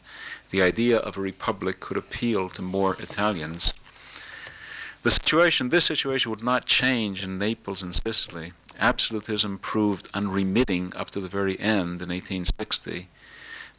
[0.50, 3.76] the idea of a republic could appeal to more Italians.
[5.04, 8.54] The situation, this situation would not change in Naples and Sicily.
[8.80, 13.08] Absolutism proved unremitting up to the very end in 1860.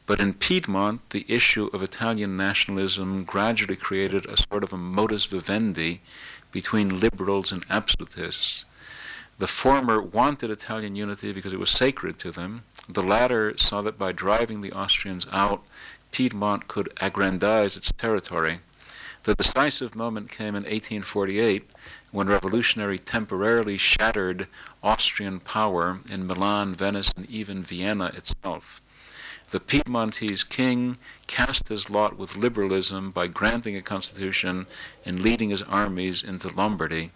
[0.06, 5.24] But in Piedmont, the issue of Italian nationalism gradually created a sort of a modus
[5.24, 6.00] vivendi
[6.52, 8.66] between liberals and absolutists.
[9.40, 12.64] The former wanted Italian unity because it was sacred to them.
[12.86, 15.64] The latter saw that by driving the Austrians out,
[16.12, 18.60] Piedmont could aggrandize its territory.
[19.22, 21.70] The decisive moment came in 1848
[22.10, 24.46] when revolutionary temporarily shattered
[24.82, 28.82] Austrian power in Milan, Venice, and even Vienna itself.
[29.52, 34.66] The Piedmontese king cast his lot with liberalism by granting a constitution
[35.06, 37.12] and leading his armies into Lombardy.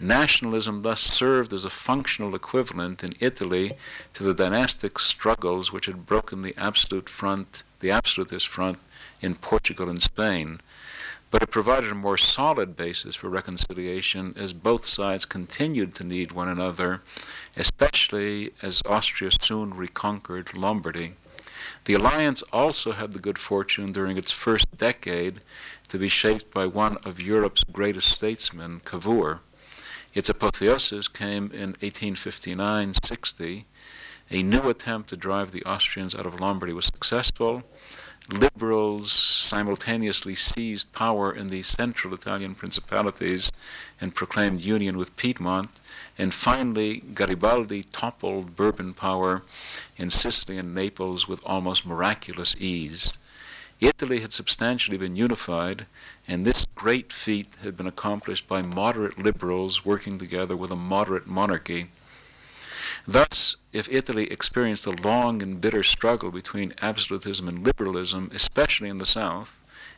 [0.00, 3.76] Nationalism thus served as a functional equivalent in Italy
[4.12, 8.80] to the dynastic struggles which had broken the absolute front, the absolutist front
[9.22, 10.58] in Portugal and Spain.
[11.30, 16.32] But it provided a more solid basis for reconciliation as both sides continued to need
[16.32, 17.02] one another,
[17.56, 21.14] especially as Austria soon reconquered Lombardy.
[21.84, 25.40] The alliance also had the good fortune during its first decade
[25.88, 29.40] to be shaped by one of Europe's greatest statesmen, Cavour.
[30.14, 33.66] Its apotheosis came in 1859 60.
[34.30, 37.64] A new attempt to drive the Austrians out of Lombardy was successful.
[38.28, 43.50] Liberals simultaneously seized power in the central Italian principalities
[44.00, 45.70] and proclaimed union with Piedmont.
[46.16, 49.42] And finally, Garibaldi toppled Bourbon power
[49.96, 53.12] in Sicily and Naples with almost miraculous ease.
[53.84, 55.86] Italy had substantially been unified,
[56.26, 61.26] and this great feat had been accomplished by moderate liberals working together with a moderate
[61.26, 61.90] monarchy.
[63.06, 68.96] Thus, if Italy experienced a long and bitter struggle between absolutism and liberalism, especially in
[68.96, 69.54] the south,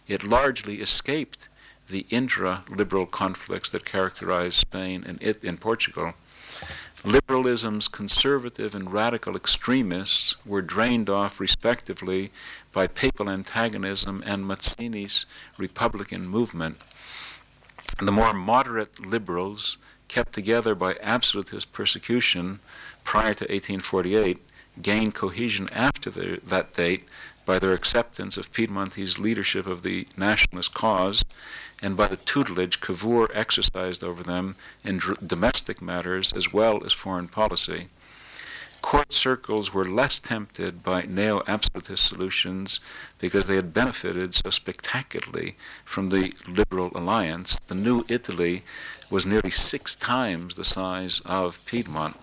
[0.08, 1.48] it largely escaped
[1.88, 6.14] the intra liberal conflicts that characterized Spain and, it, and Portugal.
[7.06, 12.32] Liberalism's conservative and radical extremists were drained off respectively
[12.72, 15.24] by papal antagonism and Mazzini's
[15.56, 16.78] Republican movement.
[18.02, 19.78] The more moderate liberals,
[20.08, 22.58] kept together by absolutist persecution
[23.04, 24.38] prior to 1848,
[24.82, 27.04] gained cohesion after the, that date
[27.46, 31.24] by their acceptance of Piedmontese leadership of the nationalist cause
[31.80, 36.92] and by the tutelage Cavour exercised over them in dr- domestic matters as well as
[36.92, 37.88] foreign policy.
[38.82, 42.80] Court circles were less tempted by neo absolutist solutions
[43.18, 47.58] because they had benefited so spectacularly from the liberal alliance.
[47.68, 48.64] The new Italy
[49.08, 52.16] was nearly six times the size of Piedmont.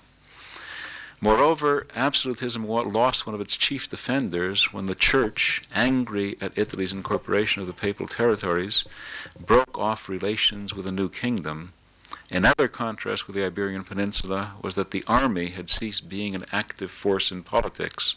[1.24, 7.62] Moreover, absolutism lost one of its chief defenders when the Church, angry at Italy's incorporation
[7.62, 8.84] of the papal territories,
[9.40, 11.72] broke off relations with the new kingdom.
[12.36, 16.90] Another contrast with the Iberian Peninsula was that the army had ceased being an active
[16.90, 18.16] force in politics.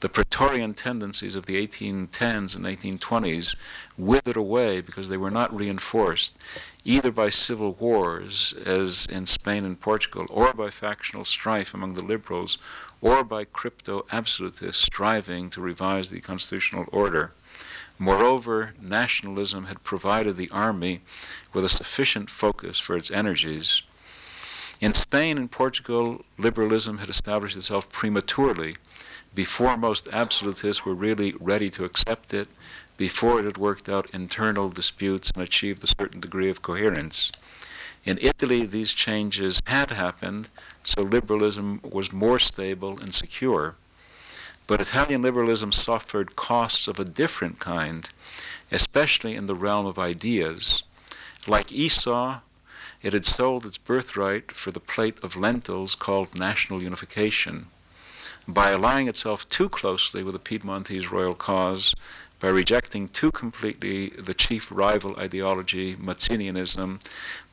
[0.00, 3.54] The Praetorian tendencies of the 1810s and 1820s
[3.96, 6.36] withered away because they were not reinforced
[6.84, 12.02] either by civil wars, as in Spain and Portugal, or by factional strife among the
[12.02, 12.58] liberals,
[13.00, 17.30] or by crypto absolutists striving to revise the constitutional order.
[17.98, 21.02] Moreover, nationalism had provided the army
[21.52, 23.82] with a sufficient focus for its energies.
[24.80, 28.76] In Spain and Portugal, liberalism had established itself prematurely,
[29.34, 32.48] before most absolutists were really ready to accept it
[32.96, 37.32] before it had worked out internal disputes and achieved a certain degree of coherence.
[38.04, 40.48] In Italy, these changes had happened,
[40.82, 43.76] so liberalism was more stable and secure.
[44.66, 48.08] But Italian liberalism suffered costs of a different kind,
[48.72, 50.84] especially in the realm of ideas.
[51.46, 52.40] Like Esau,
[53.02, 57.66] it had sold its birthright for the plate of lentils called national unification.
[58.48, 61.94] By allying itself too closely with the Piedmontese royal cause,
[62.44, 67.00] by rejecting too completely the chief rival ideology, Mazzinianism,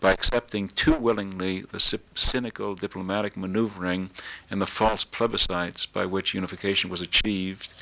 [0.01, 1.79] by accepting too willingly the
[2.13, 4.09] cynical diplomatic maneuvering
[4.49, 7.73] and the false plebiscites by which unification was achieved,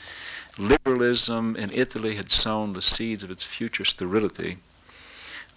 [0.59, 4.59] liberalism in Italy had sown the seeds of its future sterility.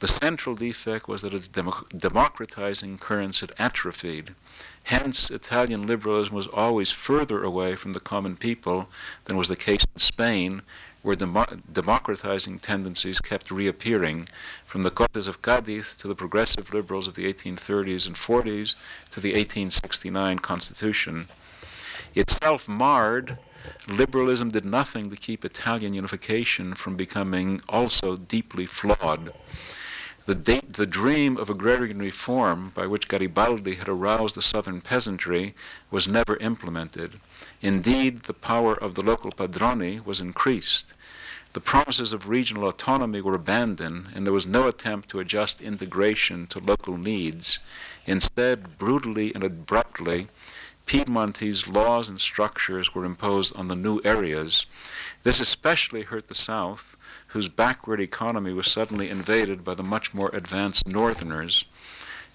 [0.00, 4.34] The central defect was that its democratizing currents had atrophied.
[4.84, 8.88] Hence, Italian liberalism was always further away from the common people
[9.26, 10.62] than was the case in Spain,
[11.02, 14.28] where demo- democratizing tendencies kept reappearing,
[14.64, 18.74] from the Cortes of Cadiz to the progressive liberals of the 1830s and 40s
[19.10, 21.26] to the 1869 Constitution.
[22.14, 23.38] Itself marred,
[23.88, 29.32] liberalism did nothing to keep Italian unification from becoming also deeply flawed.
[30.24, 30.34] The,
[30.68, 35.54] the, dream of agrarian reform by which Garibaldi had aroused the southern peasantry
[35.90, 37.18] was never implemented.
[37.62, 40.94] Indeed, the power of the local padroni was increased.
[41.52, 46.48] The promises of regional autonomy were abandoned, and there was no attempt to adjust integration
[46.48, 47.60] to local needs.
[48.04, 50.28] Instead, brutally and abruptly,
[50.86, 54.66] Piedmontese laws and structures were imposed on the new areas.
[55.22, 56.96] This especially hurt the South,
[57.28, 61.64] whose backward economy was suddenly invaded by the much more advanced Northerners.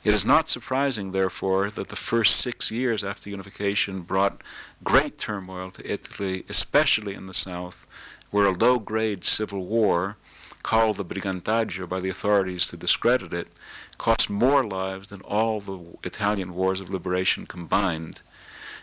[0.08, 4.41] It is not surprising, therefore, that the first six years after unification brought
[4.82, 7.86] great turmoil to Italy, especially in the south,
[8.32, 10.16] where a low grade civil war,
[10.64, 13.49] called the Brigantaggio by the authorities to discredit it,
[13.97, 18.22] cost more lives than all the Italian wars of liberation combined.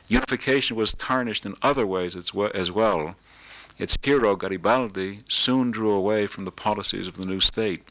[0.09, 2.35] Unification was tarnished in other ways as
[2.71, 3.17] well.
[3.79, 7.83] Its hero, Garibaldi, soon drew away from the policies of the new state.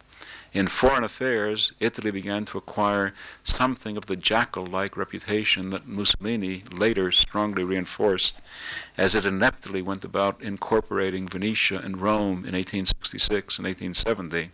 [0.53, 6.63] In foreign affairs, Italy began to acquire something of the jackal like reputation that Mussolini
[6.71, 8.39] later strongly reinforced
[8.95, 14.51] as it ineptly went about incorporating Venetia and Rome in 1866 and 1870.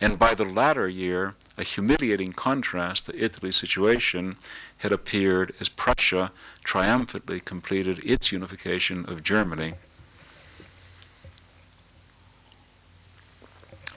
[0.00, 4.38] And by the latter year, a humiliating contrast to Italy's situation
[4.78, 6.32] had appeared as Prussia
[6.64, 9.74] triumphantly completed its unification of Germany.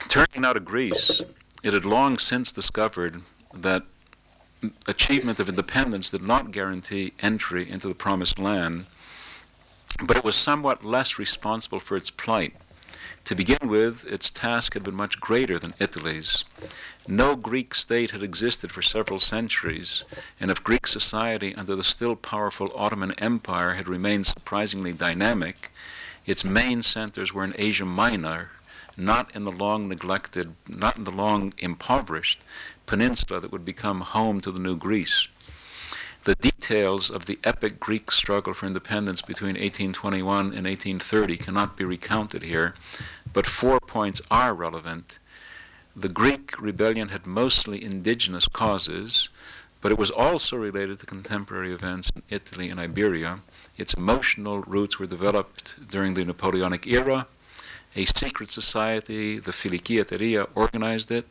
[0.08, 1.22] Turning now to Greece,
[1.62, 3.22] it had long since discovered
[3.54, 3.84] that
[4.86, 8.86] achievement of independence did not guarantee entry into the promised land,
[10.02, 12.54] but it was somewhat less responsible for its plight.
[13.24, 16.44] To begin with, its task had been much greater than Italy's.
[17.06, 20.04] No Greek state had existed for several centuries,
[20.40, 25.70] and if Greek society under the still powerful Ottoman Empire had remained surprisingly dynamic,
[26.26, 28.50] its main centers were in Asia Minor,
[28.96, 32.42] not in the long neglected, not in the long impoverished
[32.86, 35.28] peninsula that would become home to the new Greece.
[36.24, 41.84] The details of the epic Greek struggle for independence between 1821 and 1830 cannot be
[41.84, 42.74] recounted here,
[43.32, 45.18] but four points are relevant.
[45.96, 49.30] The Greek rebellion had mostly indigenous causes,
[49.80, 53.40] but it was also related to contemporary events in Italy and Iberia.
[53.76, 57.26] Its emotional roots were developed during the Napoleonic era.
[57.94, 61.26] A secret society, the Filiki Eteria, organized it.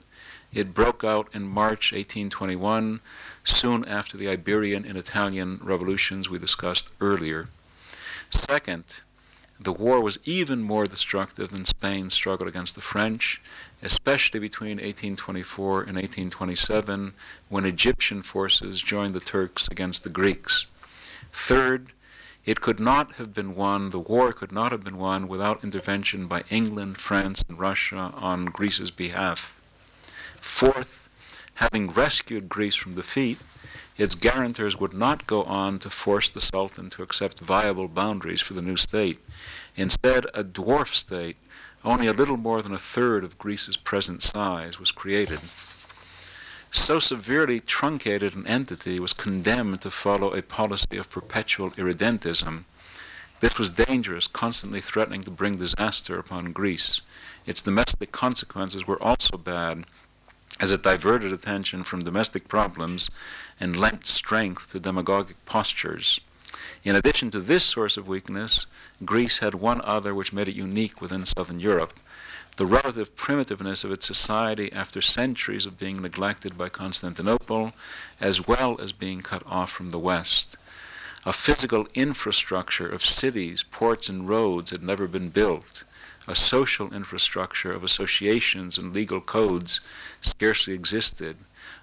[0.53, 2.99] It broke out in March 1821,
[3.43, 7.49] soon after the Iberian and Italian revolutions we discussed earlier.
[8.29, 8.83] Second,
[9.59, 13.41] the war was even more destructive than Spain's struggle against the French,
[13.81, 17.13] especially between 1824 and 1827,
[17.49, 20.67] when Egyptian forces joined the Turks against the Greeks.
[21.33, 21.91] Third,
[22.45, 26.27] it could not have been won, the war could not have been won without intervention
[26.27, 29.55] by England, France, and Russia on Greece's behalf.
[30.39, 31.07] Fourth,
[31.55, 33.37] having rescued Greece from defeat,
[33.97, 38.53] its guarantors would not go on to force the Sultan to accept viable boundaries for
[38.53, 39.19] the new state.
[39.75, 41.37] Instead, a dwarf state,
[41.83, 45.39] only a little more than a third of Greece's present size, was created.
[46.73, 52.63] So severely truncated an entity was condemned to follow a policy of perpetual irredentism.
[53.41, 57.01] This was dangerous, constantly threatening to bring disaster upon Greece.
[57.45, 59.85] Its domestic consequences were also bad,
[60.61, 63.11] as it diverted attention from domestic problems
[63.59, 66.21] and lent strength to demagogic postures.
[66.85, 68.65] In addition to this source of weakness,
[69.03, 71.93] Greece had one other which made it unique within southern Europe
[72.61, 77.73] the relative primitiveness of its society after centuries of being neglected by Constantinople,
[78.19, 80.57] as well as being cut off from the West.
[81.25, 85.85] A physical infrastructure of cities, ports, and roads had never been built
[86.27, 89.81] a social infrastructure of associations and legal codes
[90.21, 91.37] scarcely existed.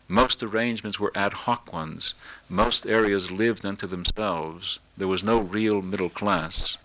[0.06, 2.14] Most arrangements were ad hoc ones.
[2.48, 4.78] Most areas lived unto themselves.
[4.96, 6.78] There was no real middle class.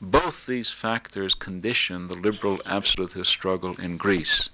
[0.00, 4.50] Both these factors conditioned the liberal absolutist struggle in Greece.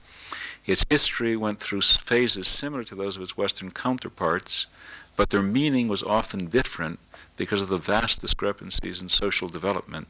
[0.66, 4.66] Its history went through phases similar to those of its Western counterparts,
[5.16, 7.00] but their meaning was often different
[7.36, 10.06] because of the vast discrepancies in social development.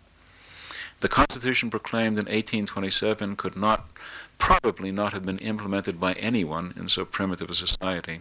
[1.01, 3.89] The Constitution proclaimed in 1827 could not,
[4.37, 8.20] probably not have been implemented by anyone in so primitive a society.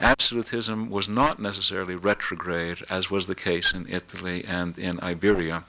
[0.00, 5.64] Absolutism was not necessarily retrograde, as was the case in Italy and in Iberia.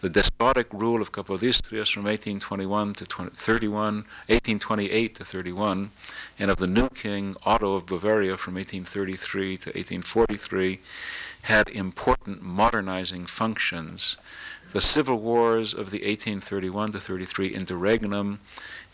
[0.00, 5.90] The despotic rule of Capodistrias from 1821 to 31, 1828 to 31,
[6.38, 10.80] and of the new king Otto of Bavaria from 1833 to 1843
[11.42, 14.16] had important modernizing functions
[14.72, 18.38] the civil wars of the 1831 to 33 interregnum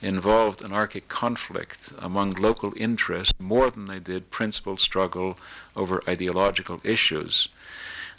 [0.00, 5.38] involved anarchic conflict among local interests more than they did principled struggle
[5.74, 7.48] over ideological issues.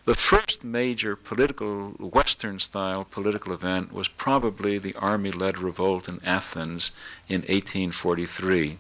[0.05, 6.22] The first major political, Western style political event was probably the army led revolt in
[6.24, 6.91] Athens
[7.28, 8.78] in 1843.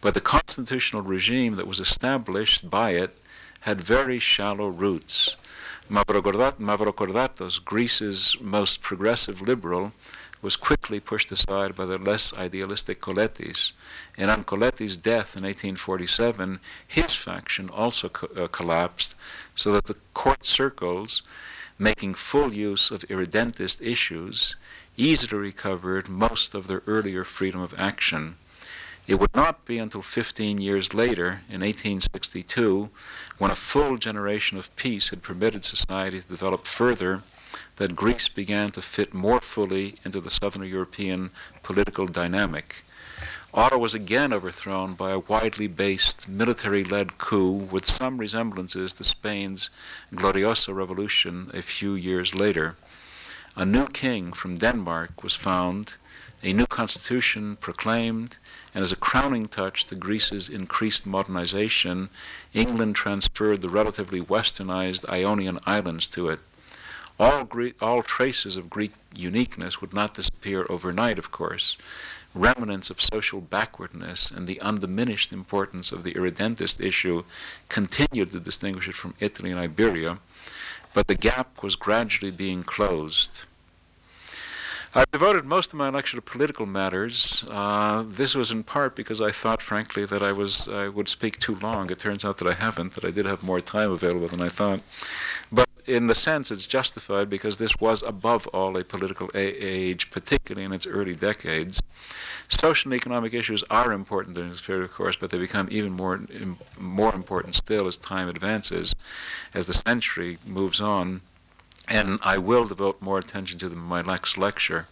[0.00, 3.14] But the constitutional regime that was established by it
[3.60, 5.36] had very shallow roots.
[5.90, 9.92] Mavrokordatos, Greece's most progressive liberal,
[10.42, 13.72] was quickly pushed aside by the less idealistic Kolettis.
[14.16, 19.14] And on Koletti's death in 1847, his faction also co- uh, collapsed,
[19.54, 21.22] so that the court circles,
[21.78, 24.56] making full use of irredentist issues,
[24.96, 28.36] easily recovered most of their earlier freedom of action.
[29.08, 32.90] It would not be until 15 years later, in 1862,
[33.38, 37.22] when a full generation of peace had permitted society to develop further,
[37.76, 41.30] that Greece began to fit more fully into the southern European
[41.62, 42.84] political dynamic.
[43.54, 49.04] Otto was again overthrown by a widely based military led coup with some resemblances to
[49.04, 49.70] Spain's
[50.12, 52.76] Gloriosa Revolution a few years later.
[53.56, 55.94] A new king from Denmark was found,
[56.42, 58.36] a new constitution proclaimed,
[58.74, 62.10] and as a crowning touch to Greece's increased modernization,
[62.52, 66.40] England transferred the relatively westernized Ionian Islands to it.
[67.20, 71.76] All, Gre- all traces of Greek uniqueness would not disappear overnight, of course.
[72.32, 77.24] Remnants of social backwardness and the undiminished importance of the irredentist issue
[77.68, 80.18] continued to distinguish it from Italy and Iberia,
[80.94, 83.46] but the gap was gradually being closed.
[84.98, 87.44] I've devoted most of my lecture to political matters.
[87.48, 91.38] Uh, this was in part because I thought, frankly, that I was I would speak
[91.38, 91.88] too long.
[91.88, 92.94] It turns out that I haven't.
[92.94, 94.80] That I did have more time available than I thought.
[95.52, 100.10] But in the sense, it's justified because this was above all a political a- age,
[100.10, 101.80] particularly in its early decades.
[102.48, 105.92] Social and economic issues are important during this period, of course, but they become even
[105.92, 106.20] more
[106.76, 108.96] more important still as time advances,
[109.54, 111.20] as the century moves on.
[111.88, 114.88] And I will devote more attention to them in my next lecture.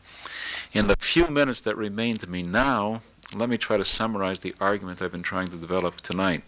[0.72, 3.03] In the few minutes that remain to me now,
[3.34, 6.42] let me try to summarize the argument I've been trying to develop tonight.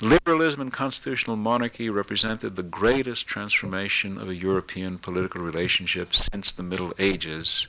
[0.00, 6.62] Liberalism and constitutional monarchy represented the greatest transformation of a European political relationship since the
[6.62, 7.68] Middle Ages.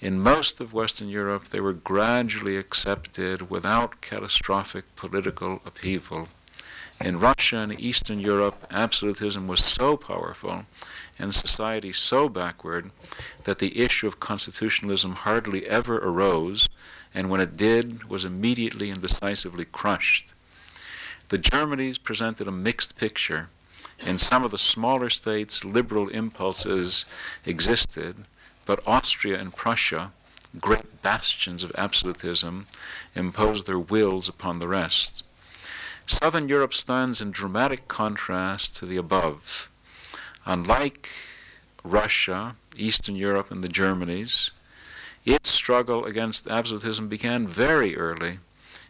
[0.00, 6.28] In most of Western Europe, they were gradually accepted without catastrophic political upheaval.
[7.04, 10.66] In Russia and Eastern Europe, absolutism was so powerful
[11.18, 12.92] and society so backward
[13.42, 16.68] that the issue of constitutionalism hardly ever arose,
[17.12, 20.32] and when it did, was immediately and decisively crushed.
[21.30, 23.48] The Germanies presented a mixed picture.
[24.06, 27.04] In some of the smaller states, liberal impulses
[27.44, 28.26] existed,
[28.64, 30.12] but Austria and Prussia,
[30.60, 32.66] great bastions of absolutism,
[33.16, 35.24] imposed their wills upon the rest.
[36.06, 39.70] Southern Europe stands in dramatic contrast to the above.
[40.44, 41.10] Unlike
[41.84, 44.50] Russia, Eastern Europe, and the Germanies,
[45.24, 48.40] its struggle against absolutism began very early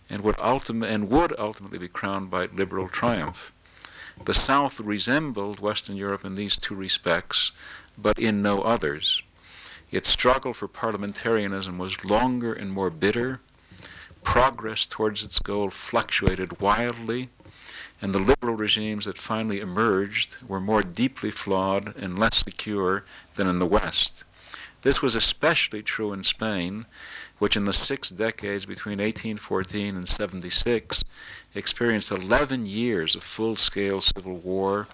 [0.08, 3.52] and would, ultim- and would ultimately be crowned by liberal triumph.
[4.24, 7.52] The South resembled Western Europe in these two respects,
[7.96, 9.22] but in no others.
[9.90, 13.40] Its struggle for parliamentarianism was longer and more bitter.
[14.24, 17.28] Progress towards its goal fluctuated wildly,
[18.00, 23.04] and the liberal regimes that finally emerged were more deeply flawed and less secure
[23.36, 24.24] than in the West.
[24.82, 26.86] This was especially true in Spain,
[27.38, 31.04] which in the six decades between 1814 and 76
[31.54, 34.88] experienced 11 years of full scale civil war,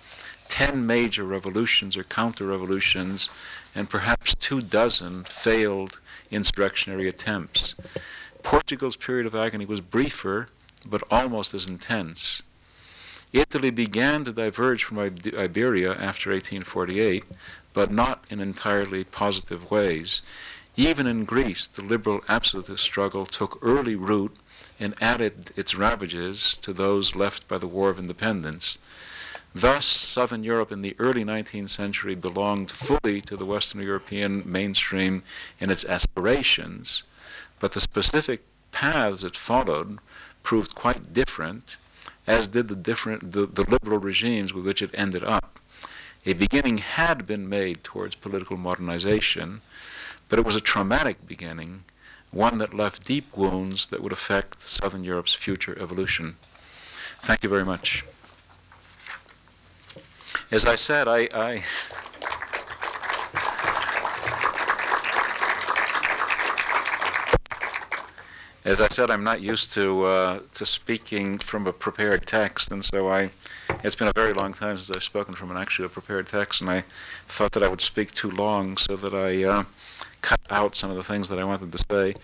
[0.48, 3.30] 10 major revolutions or counter revolutions,
[3.74, 6.00] and perhaps two dozen failed
[6.30, 7.74] insurrectionary attempts.
[8.48, 10.48] Portugal's period of agony was briefer,
[10.86, 12.42] but almost as intense.
[13.30, 17.24] Italy began to diverge from Iberia after 1848,
[17.74, 20.22] but not in entirely positive ways.
[20.78, 24.34] Even in Greece, the liberal absolutist struggle took early root
[24.80, 28.78] and added its ravages to those left by the War of Independence.
[29.54, 35.22] Thus, Southern Europe in the early 19th century belonged fully to the Western European mainstream
[35.60, 37.02] in its aspirations,
[37.60, 38.42] but the specific
[38.72, 39.98] paths it followed
[40.42, 41.76] proved quite different
[42.26, 45.58] as did the different the, the liberal regimes with which it ended up.
[46.26, 49.62] A beginning had been made towards political modernization,
[50.28, 51.84] but it was a traumatic beginning,
[52.30, 56.36] one that left deep wounds that would affect Southern Europe's future evolution.
[57.20, 58.04] Thank you very much.
[60.50, 61.64] As I said, I, I
[68.64, 72.84] as I said, I'm not used to uh, to speaking from a prepared text, and
[72.84, 73.30] so I.
[73.84, 76.60] It's been a very long time since I've spoken from an actually a prepared text,
[76.60, 76.82] and I
[77.28, 79.64] thought that I would speak too long, so that I uh,
[80.22, 82.14] cut out some of the things that I wanted to say,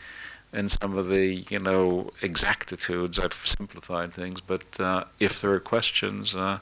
[0.53, 3.19] and some of the you know exactitudes.
[3.19, 6.59] I've simplified things, but uh, if there are questions, uh,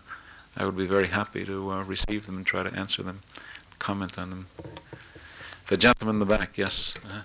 [0.56, 3.20] I would be very happy to uh, receive them and try to answer them,
[3.78, 4.46] comment on them.
[5.68, 6.94] The gentleman in the back, yes.
[7.06, 7.22] Uh-huh.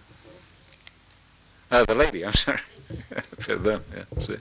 [1.69, 2.59] Uh, the lady, I'm sorry.
[3.45, 4.37] Pardon, yeah, see.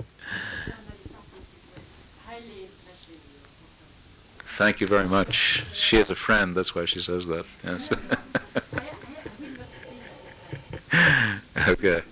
[4.56, 5.64] Thank you very much.
[5.74, 7.44] She is a friend, that's why she says that.
[7.64, 7.90] Yes.
[11.68, 12.02] okay.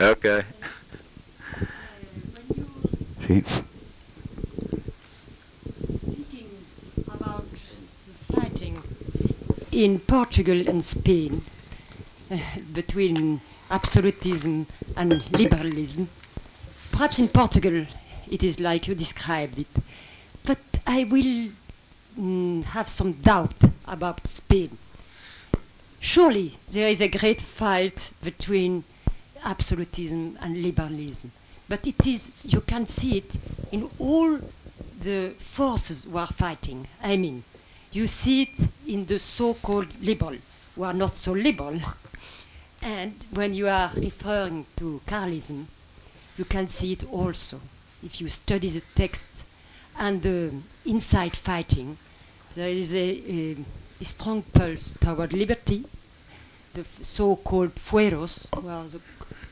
[0.00, 0.42] okay.
[3.26, 3.62] Sheets.
[5.88, 6.48] Speaking
[7.06, 7.58] about the
[8.32, 8.82] fighting
[9.72, 11.42] in Portugal and Spain,
[12.74, 14.66] between absolutism
[14.96, 16.08] and liberalism.
[16.92, 17.86] Perhaps in Portugal
[18.30, 19.66] it is like you described it,
[20.44, 21.50] but I will
[22.18, 23.54] mm, have some doubt
[23.86, 24.76] about Spain.
[26.00, 28.84] Surely there is a great fight between
[29.44, 31.32] absolutism and liberalism,
[31.68, 33.36] but it is you can see it
[33.72, 34.38] in all
[35.00, 36.86] the forces who are fighting.
[37.02, 37.44] I mean,
[37.92, 40.36] you see it in the so-called liberal,
[40.74, 41.80] who are not so liberal,
[42.82, 45.66] and when you are referring to Carlism,
[46.36, 47.60] you can see it also.
[48.04, 49.46] If you study the text
[49.98, 50.52] and the
[50.86, 51.96] inside fighting,
[52.54, 52.98] there is a,
[53.30, 53.56] a,
[54.00, 55.84] a strong pulse toward liberty,
[56.74, 59.00] the so-called fueros, well, the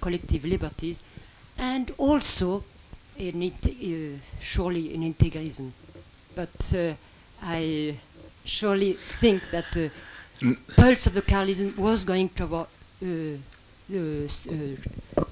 [0.01, 1.03] collective liberties,
[1.59, 2.63] and also
[3.19, 5.71] an uh, surely an integrism.
[6.35, 6.93] but uh,
[7.43, 7.97] I
[8.45, 9.91] surely think that the
[10.77, 12.69] pulse of the Carlism was going toward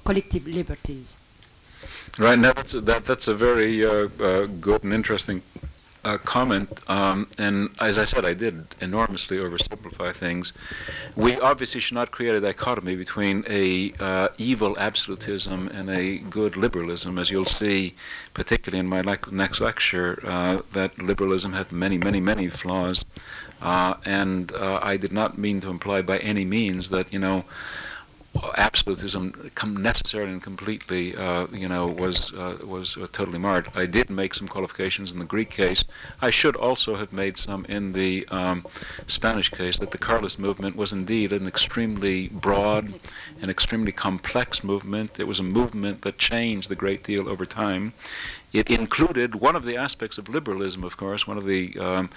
[0.03, 1.17] collective liberties.
[2.17, 2.39] Right.
[2.39, 5.41] Now that's a, that, that's a very uh, uh, good and interesting
[6.05, 6.69] uh, comment.
[6.87, 10.53] Um, and as I said, I did enormously oversimplify things.
[11.15, 16.55] We obviously should not create a dichotomy between a uh, evil absolutism and a good
[16.55, 17.95] liberalism, as you'll see,
[18.33, 23.03] particularly in my le- next lecture, uh, that liberalism had many, many, many flaws.
[23.61, 27.45] Uh, and I did not mean to imply by any means that you know
[28.57, 33.69] absolutism necessarily and completely, uh, you know, was uh, was uh, totally marred.
[33.75, 35.83] I did make some qualifications in the Greek case.
[36.21, 38.65] I should also have made some in the um,
[39.07, 39.79] Spanish case.
[39.79, 42.93] That the Carlist movement was indeed an extremely broad
[43.41, 45.19] and extremely complex movement.
[45.19, 47.93] It was a movement that changed a great deal over time.
[48.53, 52.09] It included one of the aspects of liberalism, of course, one of the um,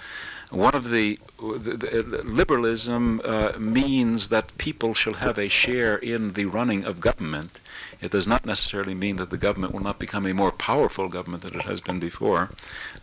[0.49, 6.33] one of the, the, the liberalism uh, means that people shall have a share in
[6.33, 7.59] the running of government.
[8.01, 11.43] It does not necessarily mean that the government will not become a more powerful government
[11.43, 12.49] than it has been before.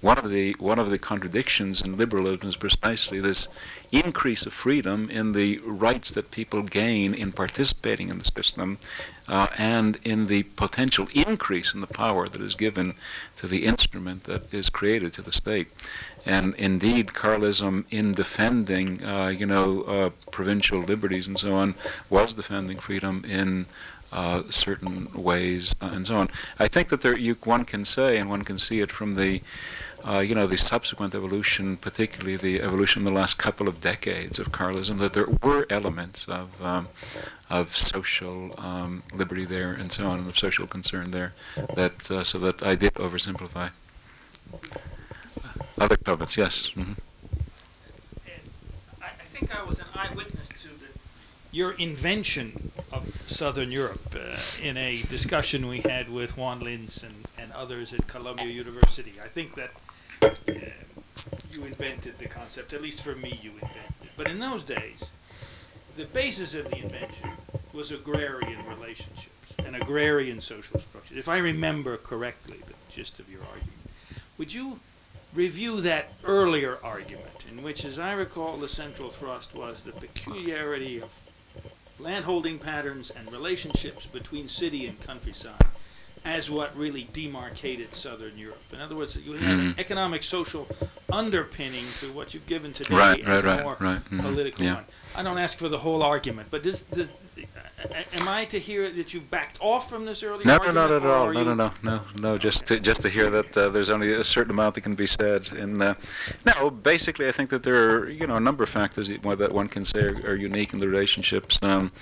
[0.01, 3.47] One of the one of the contradictions in liberalism is precisely this
[3.93, 8.79] increase of freedom in the rights that people gain in participating in the system
[9.29, 12.95] uh, and in the potential increase in the power that is given
[13.37, 15.69] to the instrument that is created to the state.
[16.27, 21.77] And indeed, Carlism, in defending, uh, you know, uh, provincial liberties and so on,
[22.11, 23.67] was defending freedom in
[24.13, 26.29] uh, certain ways uh, and so on.
[26.59, 29.41] I think that there, you, one can say, and one can see it from the,
[30.05, 34.39] uh, you know, the subsequent evolution, particularly the evolution in the last couple of decades
[34.39, 36.89] of Carlism, that there were elements of um,
[37.49, 41.33] of social um, liberty there and so on, and of social concern there,
[41.75, 43.71] that uh, so that I did oversimplify.
[45.79, 46.37] Other comments?
[46.37, 46.71] Yes.
[46.75, 46.93] Mm-hmm.
[49.03, 50.87] I, I, think I was an eyewitness to the,
[51.53, 57.15] your invention of Southern Europe uh, in a discussion we had with Juan Linz and,
[57.39, 59.13] and others at Columbia University.
[59.23, 59.71] I think that
[60.23, 60.31] uh,
[61.51, 64.11] you invented the concept, at least for me, you invented it.
[64.17, 65.11] But in those days,
[65.99, 67.31] the basis of the invention
[67.75, 71.19] was agrarian relationships and agrarian social structures.
[71.19, 73.73] If I remember correctly, the gist of your argument,
[74.39, 74.81] would you
[75.35, 81.01] review that earlier argument, in which, as I recall, the central thrust was the peculiarity
[81.01, 81.11] of
[81.99, 85.65] landholding patterns and relationships between city and countryside
[86.25, 88.61] as what really demarcated Southern Europe.
[88.73, 89.69] In other words, you have mm-hmm.
[89.69, 90.67] an economic, social
[91.13, 94.21] underpinning to what you've given today right, as right, a more right, mm-hmm.
[94.21, 94.75] political yeah.
[94.75, 94.85] one.
[95.15, 97.09] I don't ask for the whole argument, but this, this
[98.15, 100.59] am I to hear that you backed off from this earlier no.
[100.59, 101.33] No, not at all.
[101.33, 102.39] No, no, no, no, no.
[102.39, 105.07] Just to, just to hear that uh, there's only a certain amount that can be
[105.07, 105.51] said.
[105.53, 105.95] And uh,
[106.45, 109.69] no, basically, I think that there are you know a number of factors that one
[109.69, 111.93] can say are, are unique in the relationships um,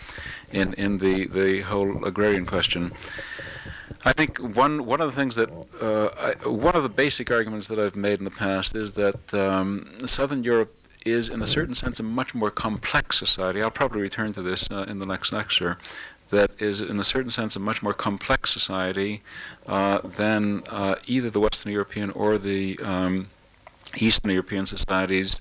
[0.52, 2.92] in in the the whole agrarian question.
[4.04, 7.68] I think one one of the things that uh, I, one of the basic arguments
[7.68, 10.74] that I've made in the past is that um, Southern Europe
[11.04, 13.62] is, in a certain sense, a much more complex society.
[13.62, 15.78] I'll probably return to this uh, in the next lecture.
[16.30, 19.22] That is, in a certain sense, a much more complex society
[19.66, 23.28] uh, than uh, either the Western European or the um,
[23.98, 25.40] Eastern European societies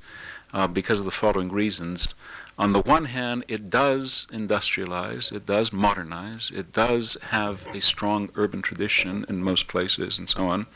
[0.54, 2.14] uh, because of the following reasons
[2.58, 8.30] on the one hand, it does industrialize, it does modernize, it does have a strong
[8.36, 10.68] urban tradition in most places and so on,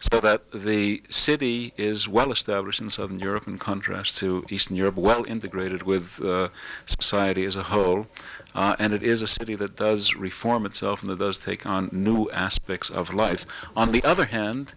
[0.00, 4.94] so that the city is well established in Southern Europe in contrast to Eastern Europe,
[4.94, 6.48] well integrated with uh,
[6.86, 8.06] society as a whole,
[8.54, 11.88] uh, and it is a city that does reform itself and that does take on
[11.90, 13.44] new aspects of life.
[13.74, 14.74] On the other hand,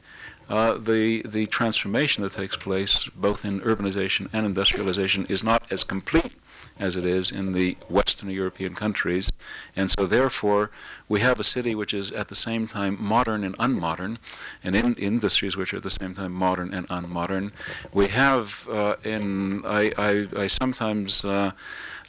[0.51, 5.83] uh, the the transformation that takes place both in urbanization and industrialization is not as
[5.83, 6.33] complete
[6.77, 9.31] as it is in the Western European countries,
[9.75, 10.71] and so therefore
[11.07, 14.17] we have a city which is at the same time modern and unmodern,
[14.63, 17.51] and in industries which are at the same time modern and unmodern.
[17.93, 21.23] We have uh, in I, I, I sometimes.
[21.23, 21.51] Uh,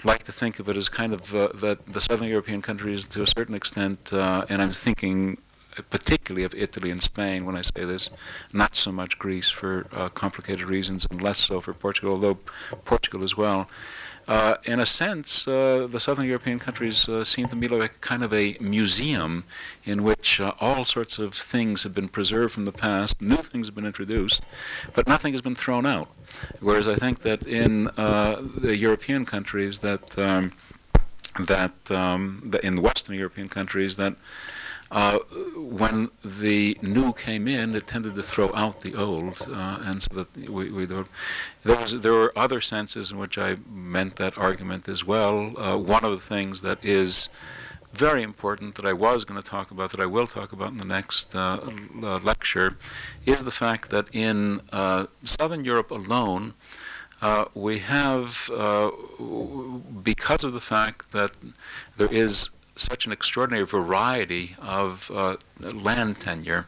[0.04, 3.22] like to think of it as kind of uh, that the southern European countries, to
[3.22, 5.38] a certain extent, uh, and I'm thinking
[5.90, 8.10] particularly of Italy and Spain when I say this,
[8.52, 12.38] not so much Greece for uh, complicated reasons, and less so for Portugal, although
[12.84, 13.68] Portugal as well.
[14.28, 18.22] Uh, in a sense, uh, the southern European countries uh, seem to me like kind
[18.22, 19.42] of a museum
[19.84, 23.66] in which uh, all sorts of things have been preserved from the past, new things
[23.66, 24.44] have been introduced,
[24.94, 26.08] but nothing has been thrown out.
[26.60, 30.52] Whereas I think that in uh, the European countries, that um,
[31.40, 34.14] that, um, in the Western European countries, that
[34.92, 35.18] uh,
[35.56, 40.14] when the new came in, it tended to throw out the old, uh, and so
[40.16, 41.06] that we, we there,
[41.64, 45.58] was, there were other senses in which I meant that argument as well.
[45.58, 47.30] Uh, one of the things that is
[47.94, 50.76] very important that I was going to talk about, that I will talk about in
[50.76, 51.60] the next uh,
[52.02, 52.76] uh, lecture,
[53.24, 56.52] is the fact that in uh, Southern Europe alone,
[57.22, 58.90] uh, we have, uh,
[60.02, 61.30] because of the fact that
[61.96, 66.66] there is such an extraordinary variety of uh, land tenure,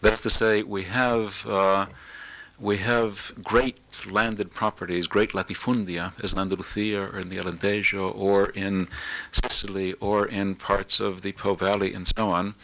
[0.00, 1.46] that is to say, we have
[2.58, 3.78] we have great
[4.08, 8.88] landed properties, great latifundia, as in Andalusia or in the Alentejo or in
[9.32, 12.54] Sicily or in parts of the Po Valley and so on.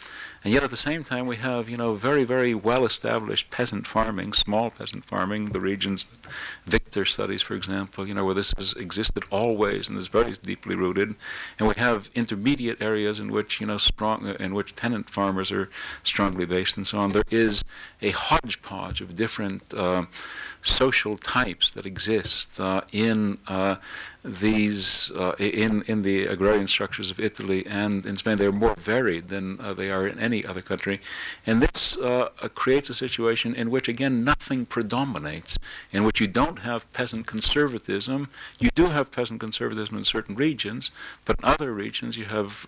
[0.43, 4.33] And yet at the same time, we have, you know, very, very well-established peasant farming,
[4.33, 6.31] small peasant farming, the regions that
[6.65, 10.73] Victor studies, for example, you know, where this has existed always and is very deeply
[10.73, 11.13] rooted.
[11.59, 15.69] And we have intermediate areas in which, you know, strong, in which tenant farmers are
[16.01, 17.11] strongly based and so on.
[17.11, 17.63] There is
[18.01, 20.05] a hodgepodge of different uh,
[20.63, 23.75] social types that exist uh, in uh,
[24.23, 28.37] these uh, in in the agrarian structures of Italy and in Spain.
[28.37, 31.01] They're more varied than uh, they are in any other country,
[31.45, 35.57] and this uh, creates a situation in which again nothing predominates,
[35.91, 38.29] in which you don't have peasant conservatism.
[38.59, 40.91] You do have peasant conservatism in certain regions,
[41.25, 42.65] but in other regions you have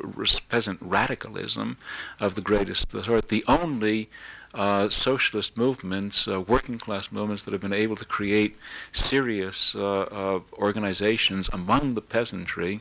[0.50, 1.78] peasant radicalism
[2.20, 3.28] of the greatest sort.
[3.28, 4.10] The only
[4.54, 8.56] uh, socialist movements, uh, working class movements that have been able to create
[8.92, 12.80] serious uh, uh organizations among the peasantry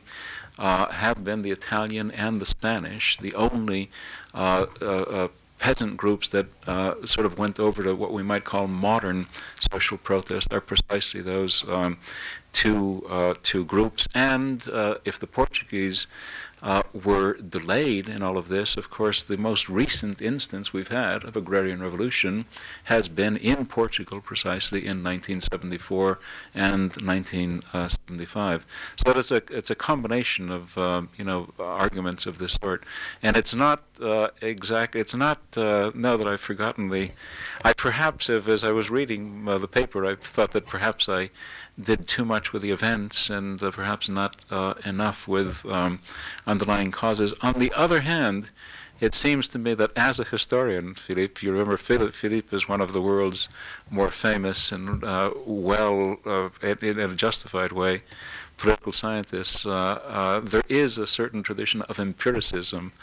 [0.59, 3.89] uh, have been the Italian and the Spanish, the only
[4.33, 5.27] uh,
[5.59, 6.47] peasant groups that
[7.05, 9.27] sort of went over to what we might call modern
[9.71, 11.97] social protest are precisely those um,
[12.51, 14.07] two, two groups.
[14.13, 14.61] And
[15.05, 16.07] if the Portuguese
[16.63, 18.77] uh, were delayed in all of this.
[18.77, 22.45] Of course, the most recent instance we've had of agrarian revolution
[22.85, 26.19] has been in Portugal precisely in 1974
[26.55, 28.65] and 1975.
[29.05, 32.85] So it's a it's a combination of uh, you know arguments of this sort,
[33.21, 34.95] and it's not uh, exact.
[34.95, 37.11] It's not uh, now that I've forgotten the.
[37.65, 41.29] I perhaps, if as I was reading uh, the paper, I thought that perhaps I
[41.81, 45.99] did too much with the events and uh, perhaps not uh, enough with um,
[46.45, 47.33] underlying causes.
[47.41, 48.49] On the other hand,
[48.99, 52.79] it seems to me that as a historian, Philippe, you remember Philippe, Philippe is one
[52.79, 53.49] of the world's
[53.89, 58.03] more famous and uh, well, uh, in, in, a justified way,
[58.57, 59.65] political scientists.
[59.65, 62.93] Uh, uh, there is a certain tradition of empiricism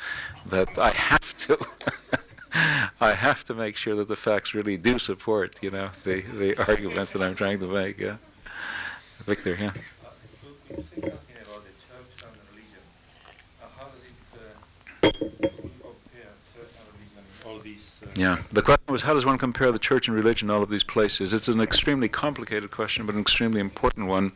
[0.46, 1.58] that I have to.
[3.00, 6.56] I have to make sure that the facts really do support, you know, the, the
[6.66, 7.98] arguments that I'm trying to make.
[7.98, 8.16] Yeah.
[9.30, 9.70] Victor, yeah.
[18.16, 20.82] Yeah, the question was how does one compare the church and religion all of these
[20.82, 21.32] places?
[21.32, 24.32] It's an extremely complicated question, but an extremely important one.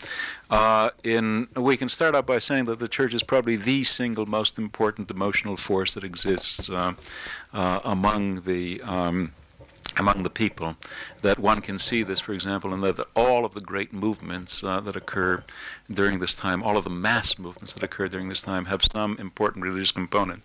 [0.49, 4.27] Uh, in we can start out by saying that the church is probably the single
[4.27, 6.93] most important emotional force that exists uh,
[7.53, 9.33] uh, among the um,
[9.97, 10.77] among the people
[11.23, 14.81] that one can see this, for example, in that all of the great movements uh,
[14.81, 15.43] that occur
[15.91, 19.17] during this time, all of the mass movements that occur during this time, have some
[19.19, 20.43] important religious component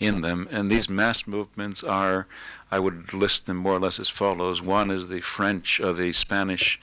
[0.00, 0.48] in them.
[0.50, 2.26] And these mass movements are
[2.70, 4.60] I would list them more or less as follows.
[4.60, 6.80] One is the French, uh, the Spanish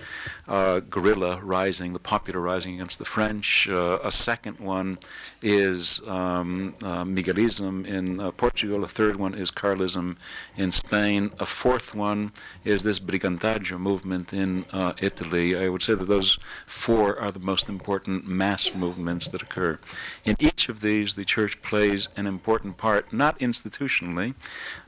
[0.47, 3.69] uh, guerrilla rising, the popular rising against the French.
[3.69, 4.97] Uh, a second one
[5.41, 8.83] is um, uh, Miguelism in uh, Portugal.
[8.83, 10.17] A third one is Carlism
[10.57, 11.31] in Spain.
[11.39, 12.31] A fourth one
[12.63, 15.55] is this Brigantaggio movement in uh, Italy.
[15.55, 19.79] I would say that those four are the most important mass movements that occur.
[20.23, 24.33] In each of these, the church plays an important part, not institutionally,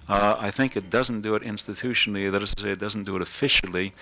[0.09, 3.15] uh, I think it doesn't do it institutionally, that is to say, it doesn't do
[3.15, 3.93] it officially,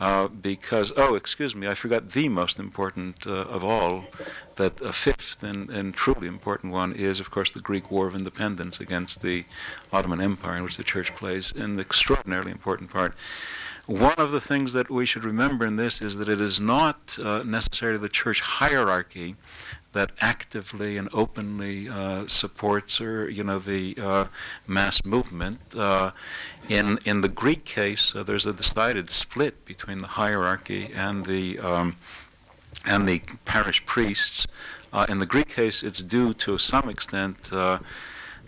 [0.00, 4.06] uh, because, oh, excuse me, I forgot the most important uh, of all,
[4.56, 8.14] that a fifth and, and, truly important one is, of course, the Greek War of
[8.14, 9.44] Independence against the
[9.92, 13.14] Ottoman Empire, in which the church plays an extraordinarily important part.
[13.86, 17.18] One of the things that we should remember in this is that it is not
[17.22, 19.36] uh, necessarily the church hierarchy
[19.94, 24.26] that actively and openly uh, supports or you know the uh,
[24.66, 25.58] mass movement.
[25.74, 26.10] Uh,
[26.68, 31.58] in in the Greek case, uh, there's a decided split between the hierarchy and the
[31.58, 31.96] um,
[32.84, 34.46] and the parish priests.
[34.92, 37.78] Uh, in the Greek case, it's due to some extent uh,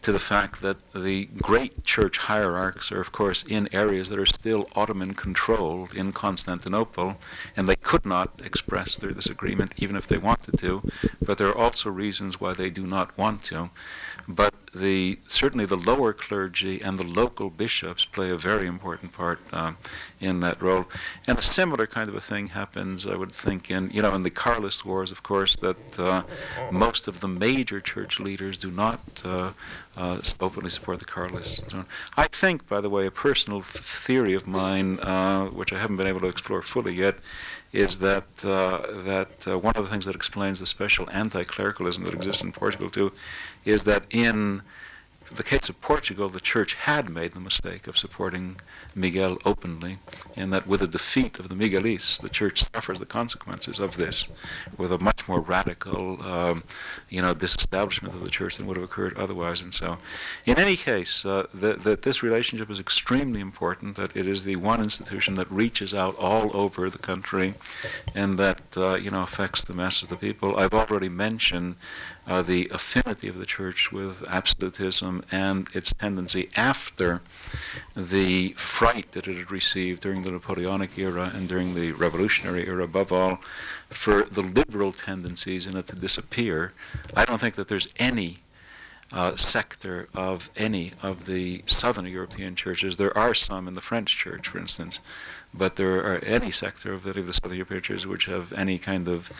[0.07, 4.25] to the fact that the great church hierarchs are, of course, in areas that are
[4.25, 7.17] still Ottoman controlled in Constantinople,
[7.57, 10.85] and they could not express their disagreement even if they wanted to.
[11.25, 13.71] But there are also reasons why they do not want to.
[14.29, 19.41] But the certainly the lower clergy and the local bishops play a very important part
[19.53, 19.79] um,
[20.21, 20.87] in that role.
[21.27, 24.23] And a similar kind of a thing happens, I would think, in you know in
[24.23, 26.23] the Carlist Wars, of course, that uh,
[26.69, 29.53] most of the major church leaders do not uh,
[29.97, 31.63] uh, openly support the Carlists.
[32.17, 35.97] I think, by the way, a personal th- theory of mine, uh, which I haven't
[35.97, 37.17] been able to explore fully yet,
[37.73, 42.15] is that uh, that uh, one of the things that explains the special anti-clericalism that
[42.15, 43.13] exists in Portugal too,
[43.65, 44.63] is that in
[45.35, 48.57] the case of Portugal, the church had made the mistake of supporting
[48.95, 49.99] Miguel openly,
[50.37, 54.29] and that with the defeat of the Miguelists, the church suffers the consequences of this,
[54.77, 56.63] with a much more radical, um,
[57.09, 59.61] you know, disestablishment of the church than would have occurred otherwise.
[59.61, 59.99] And so,
[60.45, 63.97] in any case, uh, that, that this relationship is extremely important.
[63.97, 67.55] That it is the one institution that reaches out all over the country,
[68.15, 70.57] and that uh, you know affects the masses of the people.
[70.57, 71.77] I've already mentioned
[72.27, 77.21] uh, the affinity of the church with absolutism and its tendency after
[77.97, 82.83] the fright that it had received during the Napoleonic era and during the revolutionary era,
[82.85, 83.39] above all,
[83.91, 86.73] for the liberal tendencies in it to disappear.
[87.17, 88.39] I don't think that there's any
[89.13, 92.97] uh, sector of any of the southern European churches.
[92.97, 94.99] There are some in the French church, for instance,
[95.59, 98.79] but there are any sector of any of the southern European churches which have any
[98.79, 99.31] kind of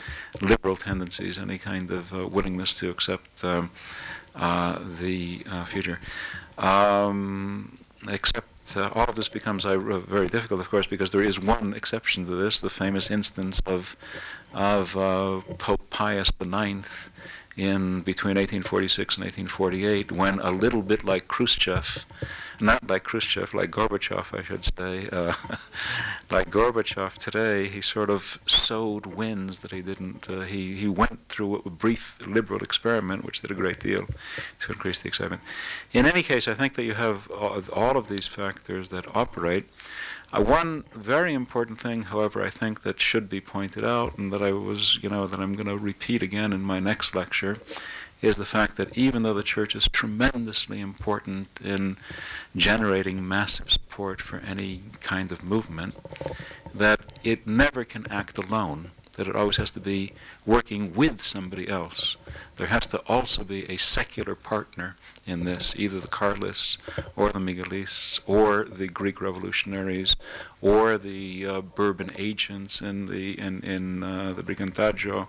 [0.41, 3.71] liberal tendencies, any kind of uh, willingness to accept um,
[4.35, 5.99] uh, the uh, future.
[6.59, 11.41] Um, except uh, all of this becomes uh, very difficult, of course, because there is
[11.41, 13.97] one exception to this: the famous instance of
[14.55, 16.87] of uh, Pope Pius IX
[17.57, 22.05] in between 1846 and 1848, when a little bit like Khrushchev,
[22.61, 25.35] not like Khrushchev, like Gorbachev, I should say, uh,
[26.31, 30.29] like Gorbachev today, he sort of sowed winds that he didn't.
[30.29, 34.07] Uh, he he went through a brief liberal experiment, which did a great deal
[34.61, 35.43] to increase the excitement.
[35.93, 39.67] In any case, I think that you have all of these factors that operate.
[40.33, 44.43] Uh, one very important thing, however, I think that should be pointed out, and that
[44.43, 47.59] I was, you know, that I'm going to repeat again in my next lecture,
[48.23, 51.97] is the fact that even though the church is tremendously important in
[52.55, 55.97] generating massive support for any kind of movement,
[56.75, 60.13] that it never can act alone that it always has to be
[60.45, 62.17] working with somebody else.
[62.57, 64.97] There has to also be a secular partner
[65.27, 66.79] in this, either the Carlists
[67.15, 70.17] or the Miguelists or the Greek revolutionaries
[70.63, 75.27] or the uh, Bourbon agents in the in, in uh, the Brigantaggio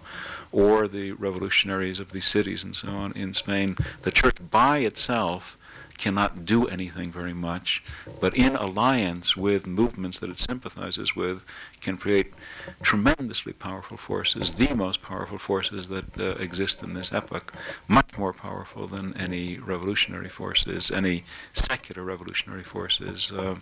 [0.51, 3.75] or the revolutionaries of the cities and so on in Spain.
[4.03, 5.57] The church by itself
[5.97, 7.83] cannot do anything very much,
[8.21, 11.43] but in alliance with movements that it sympathizes with,
[11.81, 12.33] can create
[12.81, 17.53] tremendously powerful forces, the most powerful forces that uh, exist in this epoch,
[17.87, 21.23] much more powerful than any revolutionary forces, any
[21.53, 23.55] secular revolutionary forces uh,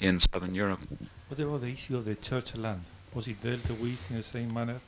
[0.00, 0.80] in southern Europe.
[1.28, 2.82] What about the issue of the church land?
[3.14, 4.80] Was it dealt with in the same manner?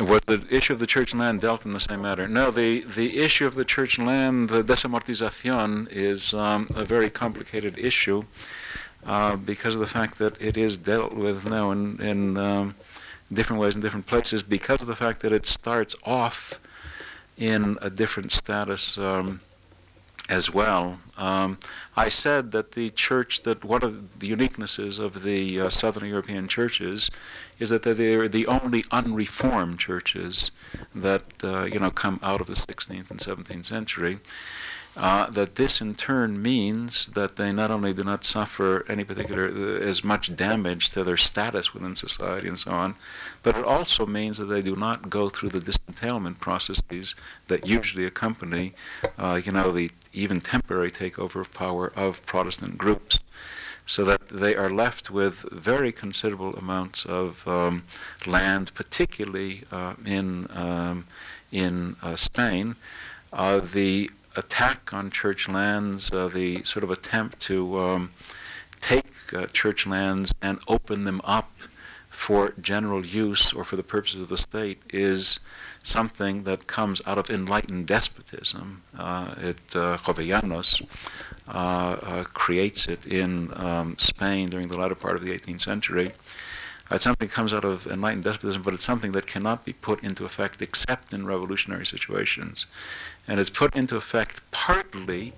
[0.00, 2.26] Was the issue of the church land dealt in the same manner?
[2.26, 7.78] No, the, the issue of the church land, the desamortización, is um, a very complicated
[7.78, 8.22] issue
[9.06, 12.74] uh, because of the fact that it is dealt with now in, in um,
[13.30, 16.58] different ways in different places, because of the fact that it starts off
[17.36, 18.96] in a different status.
[18.96, 19.40] Um,
[20.28, 20.98] as well.
[21.18, 21.58] Um,
[21.96, 26.48] I said that the church, that one of the uniquenesses of the uh, Southern European
[26.48, 27.10] churches
[27.58, 30.50] is that they're the only unreformed churches
[30.94, 34.18] that uh, you know come out of the 16th and 17th century.
[34.94, 39.48] Uh, that this in turn means that they not only do not suffer any particular
[39.48, 42.94] uh, as much damage to their status within society and so on,
[43.42, 47.14] but it also means that they do not go through the disentailment processes
[47.48, 48.72] that usually accompany,
[49.18, 53.18] uh, you know, the even temporary takeover of power of Protestant groups
[53.84, 57.82] so that they are left with very considerable amounts of um,
[58.26, 61.06] land, particularly uh, in um,
[61.50, 62.76] in uh, Spain.
[63.32, 68.10] Uh, the attack on church lands, uh, the sort of attempt to um,
[68.80, 71.50] take uh, church lands and open them up
[72.12, 75.40] for general use or for the purposes of the state, is
[75.82, 78.82] something that comes out of enlightened despotism.
[78.96, 80.86] Uh, it uh, Jovellanos
[81.48, 86.10] uh, uh, creates it in um, Spain during the latter part of the 18th century.
[86.90, 90.04] It's something that comes out of enlightened despotism, but it's something that cannot be put
[90.04, 92.66] into effect except in revolutionary situations.
[93.26, 95.32] And it's put into effect partly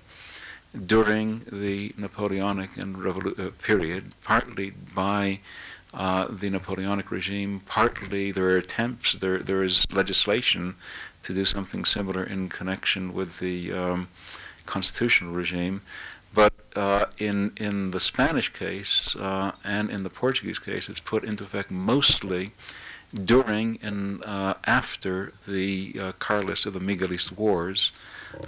[0.85, 5.39] during the Napoleonic and revolu- uh, period, partly by
[5.95, 7.61] uh, the Napoleonic regime.
[7.65, 10.75] Partly there are attempts, there there is legislation
[11.23, 14.09] to do something similar in connection with the um,
[14.65, 15.81] constitutional regime.
[16.33, 21.23] But uh, in in the Spanish case uh, and in the Portuguese case, it's put
[21.23, 22.51] into effect mostly
[23.23, 27.93] during and uh, after the uh, Carlist or the Miguelist wars,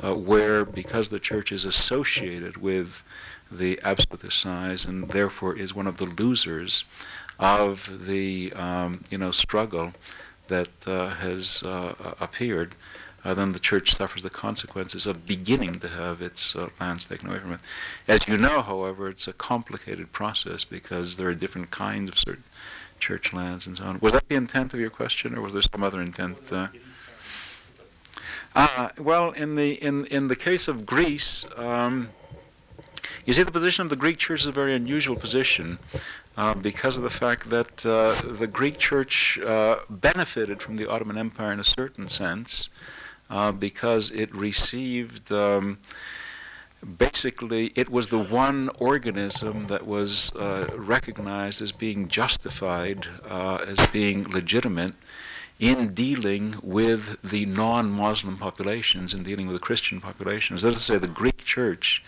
[0.03, 3.03] uh, where because the church is associated with
[3.49, 6.83] the absolutist size and therefore is one of the losers
[7.39, 9.93] of the um, you know struggle
[10.47, 12.73] that uh, has uh, appeared,
[13.25, 17.29] uh, then the church suffers the consequences of beginning to have its uh, lands taken
[17.29, 17.59] away from it.
[18.07, 22.43] As you know, however, it's a complicated process because there are different kinds of certain
[22.99, 23.99] church lands and so on.
[23.99, 26.37] Was that the intent of your question, or was there some other intent?
[26.51, 26.67] Uh?
[28.55, 32.09] Uh, well, in the in in the case of Greece, um,
[33.27, 35.79] you see, the position of the Greek Church is a very unusual position.
[36.37, 41.17] Uh, because of the fact that uh, the Greek Church uh, benefited from the Ottoman
[41.17, 42.69] Empire in a certain sense,
[43.31, 45.31] uh, because it received.
[45.31, 45.79] Um,
[46.99, 50.31] basically, it was the one organism that was
[50.75, 54.93] recognized as being justified, as being legitimate
[55.59, 60.61] in dealing with the non-Muslim populations, in dealing with the Christian populations.
[60.61, 62.03] That is to say, the Greek Church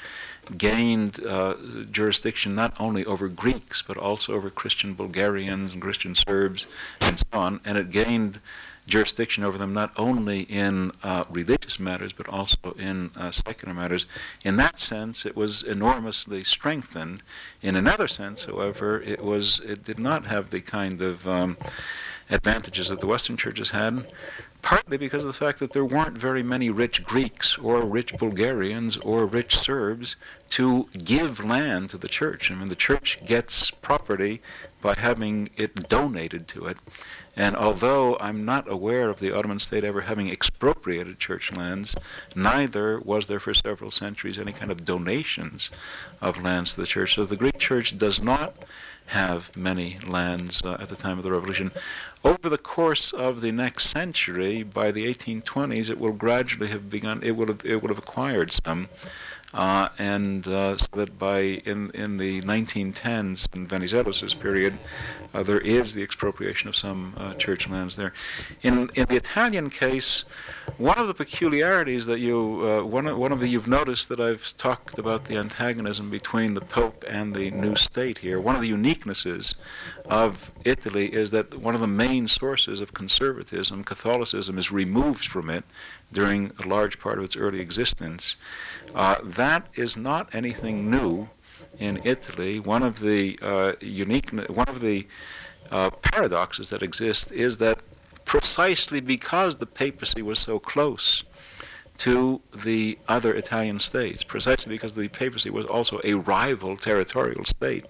[0.57, 1.55] gained uh,
[1.91, 6.67] jurisdiction not only over Greeks, but also over Christian Bulgarians and Christian Serbs
[7.01, 8.39] and so on, and it gained
[8.87, 14.07] jurisdiction over them not only in uh, religious matters but also in uh, secular matters.
[14.43, 17.21] In that sense, it was enormously strengthened.
[17.61, 21.57] In another sense, however, it was it did not have the kind of um,
[22.29, 24.05] advantages that the Western churches had
[24.61, 28.97] partly because of the fact that there weren't very many rich Greeks or rich Bulgarians
[28.97, 30.15] or rich Serbs
[30.51, 32.51] to give land to the church.
[32.51, 34.41] I mean, the church gets property
[34.81, 36.77] by having it donated to it.
[37.35, 41.95] And although I'm not aware of the Ottoman state ever having expropriated church lands,
[42.35, 45.69] neither was there for several centuries any kind of donations
[46.21, 47.15] of lands to the church.
[47.15, 48.53] So the Greek church does not
[49.09, 51.71] have many lands uh, at the time of the revolution.
[52.23, 57.21] Over the course of the next century, by the 1820s, it will gradually have begun.
[57.23, 58.87] It will have, it will have acquired some.
[59.51, 64.77] Uh, and uh, so that by in in the 1910s in Venizelos' period,
[65.33, 68.13] uh, there is the expropriation of some uh, church lands there.
[68.61, 70.23] In in the Italian case,
[70.77, 74.19] one of the peculiarities that you uh, one of, one of the you've noticed that
[74.19, 78.39] I've talked about the antagonism between the Pope and the new state here.
[78.39, 79.55] One of the uniquenesses
[80.05, 85.49] of Italy is that one of the main sources of conservatism, Catholicism, is removed from
[85.49, 85.63] it
[86.11, 88.35] during a large part of its early existence.
[88.95, 91.29] Uh, that is not anything new
[91.79, 92.59] in Italy.
[92.59, 95.07] One of the uh, unique, one of the
[95.71, 97.81] uh, paradoxes that exist is that
[98.25, 101.23] precisely because the papacy was so close
[101.99, 107.85] to the other Italian states, precisely because the papacy was also a rival territorial state,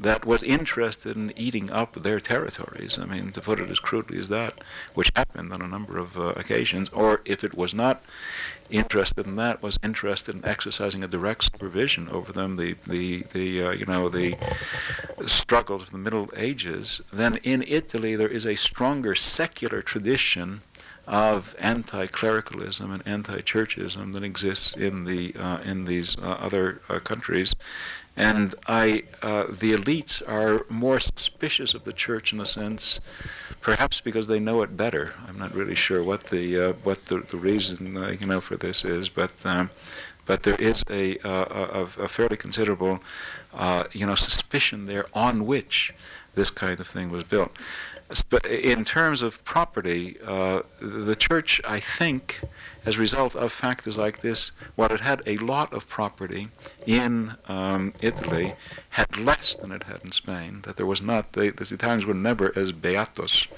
[0.00, 2.98] that was interested in eating up their territories.
[2.98, 4.52] I mean, to put it as crudely as that,
[4.94, 8.02] which happened on a number of uh, occasions, or if it was not
[8.70, 13.62] interested in that, was interested in exercising a direct supervision over them, the, the, the
[13.62, 14.36] uh, you know, the
[15.26, 20.62] struggles of the Middle Ages, then in Italy there is a stronger secular tradition
[21.06, 27.54] of anti-clericalism and anti-churchism that exists in the uh, in these uh, other uh, countries,
[28.16, 33.00] and I, uh, the elites are more suspicious of the church in a sense,
[33.60, 35.12] perhaps because they know it better.
[35.28, 38.56] I'm not really sure what the uh, what the, the reason uh, you know for
[38.56, 39.70] this is, but um,
[40.24, 43.00] but there is a, a, a fairly considerable
[43.54, 45.92] uh, you know suspicion there on which
[46.34, 47.52] this kind of thing was built.
[48.30, 52.40] But in terms of property, uh, the church, I think,
[52.86, 56.48] as a result of factors like this, while it had a lot of property
[56.86, 58.54] in um, Italy,
[58.90, 60.60] had less than it had in Spain.
[60.62, 63.48] That there was not, the, the Italians were never as beatos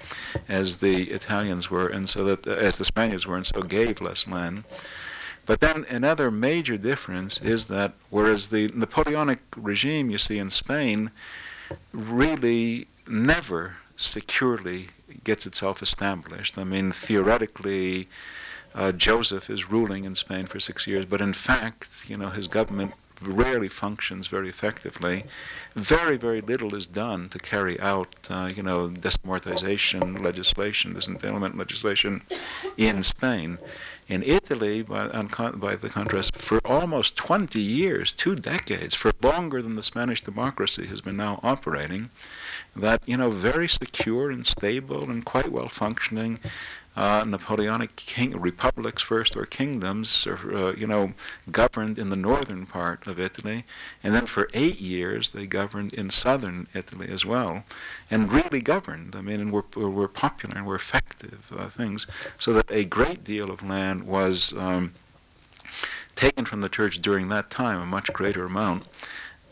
[0.49, 4.01] as the Italians were, and so that, uh, as the Spaniards were, and so gave
[4.01, 4.65] less land.
[5.45, 11.11] But then another major difference is that whereas the Napoleonic regime you see in Spain
[11.93, 14.89] really never securely
[15.25, 16.59] gets itself established.
[16.59, 18.09] I mean, theoretically,
[18.79, 22.47] uh, Joseph is ruling in Spain for six years, but in fact, you know, his
[22.47, 25.25] government rarely functions very effectively.
[25.75, 32.23] Very, very little is done to carry out, uh, you know, desamortization legislation, disentailment legislation
[32.77, 33.59] in Spain.
[34.07, 39.61] In Italy, by, con- by the contrast, for almost 20 years, two decades, for longer
[39.61, 42.11] than the Spanish democracy has been now operating,
[42.75, 46.39] that, you know, very secure and stable and quite well functioning
[46.99, 51.13] uh, Napoleonic king republics first or kingdoms, or, uh, you know,
[51.49, 53.65] governed in the northern part of Italy,
[54.03, 57.63] and then for eight years they governed in southern Italy as well,
[58.11, 59.15] and really governed.
[59.15, 63.23] I mean, and were were popular and were effective uh, things, so that a great
[63.23, 64.53] deal of land was.
[64.55, 64.95] Um,
[66.17, 68.83] taken from the church during that time, a much greater amount,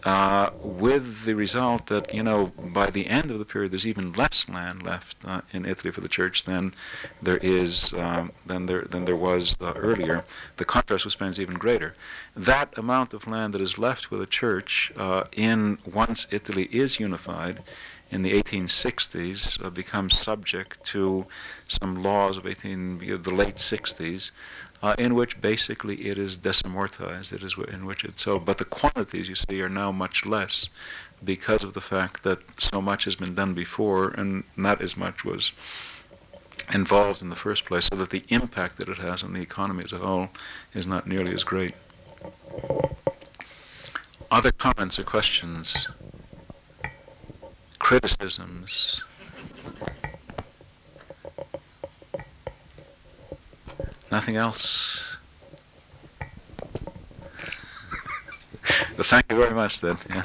[0.06, 4.12] uh, with the result that, you know, by the end of the period, there's even
[4.12, 6.72] less land left uh, in Italy for the church than
[7.20, 10.24] there is um, than there than there was uh, earlier.
[10.58, 11.96] The contrast with Spain is even greater.
[12.36, 17.00] That amount of land that is left with the church uh, in once Italy is
[17.00, 17.64] unified
[18.10, 21.26] in the 1860s uh, becomes subject to
[21.66, 24.30] some laws of 18, you know, the late 60s
[24.82, 27.32] uh, in which basically it is desamortized.
[27.32, 28.38] It is in which it's so.
[28.38, 30.68] But the quantities you see are now much less
[31.24, 35.24] because of the fact that so much has been done before and not as much
[35.24, 35.52] was
[36.74, 39.84] involved in the first place, so that the impact that it has on the economy
[39.84, 40.28] as a whole
[40.74, 41.74] is not nearly as great.
[44.30, 45.88] Other comments or questions?
[47.78, 49.04] Criticisms?
[54.10, 55.16] Nothing else?
[58.96, 59.96] well, thank you very much then.
[60.10, 60.22] Yeah.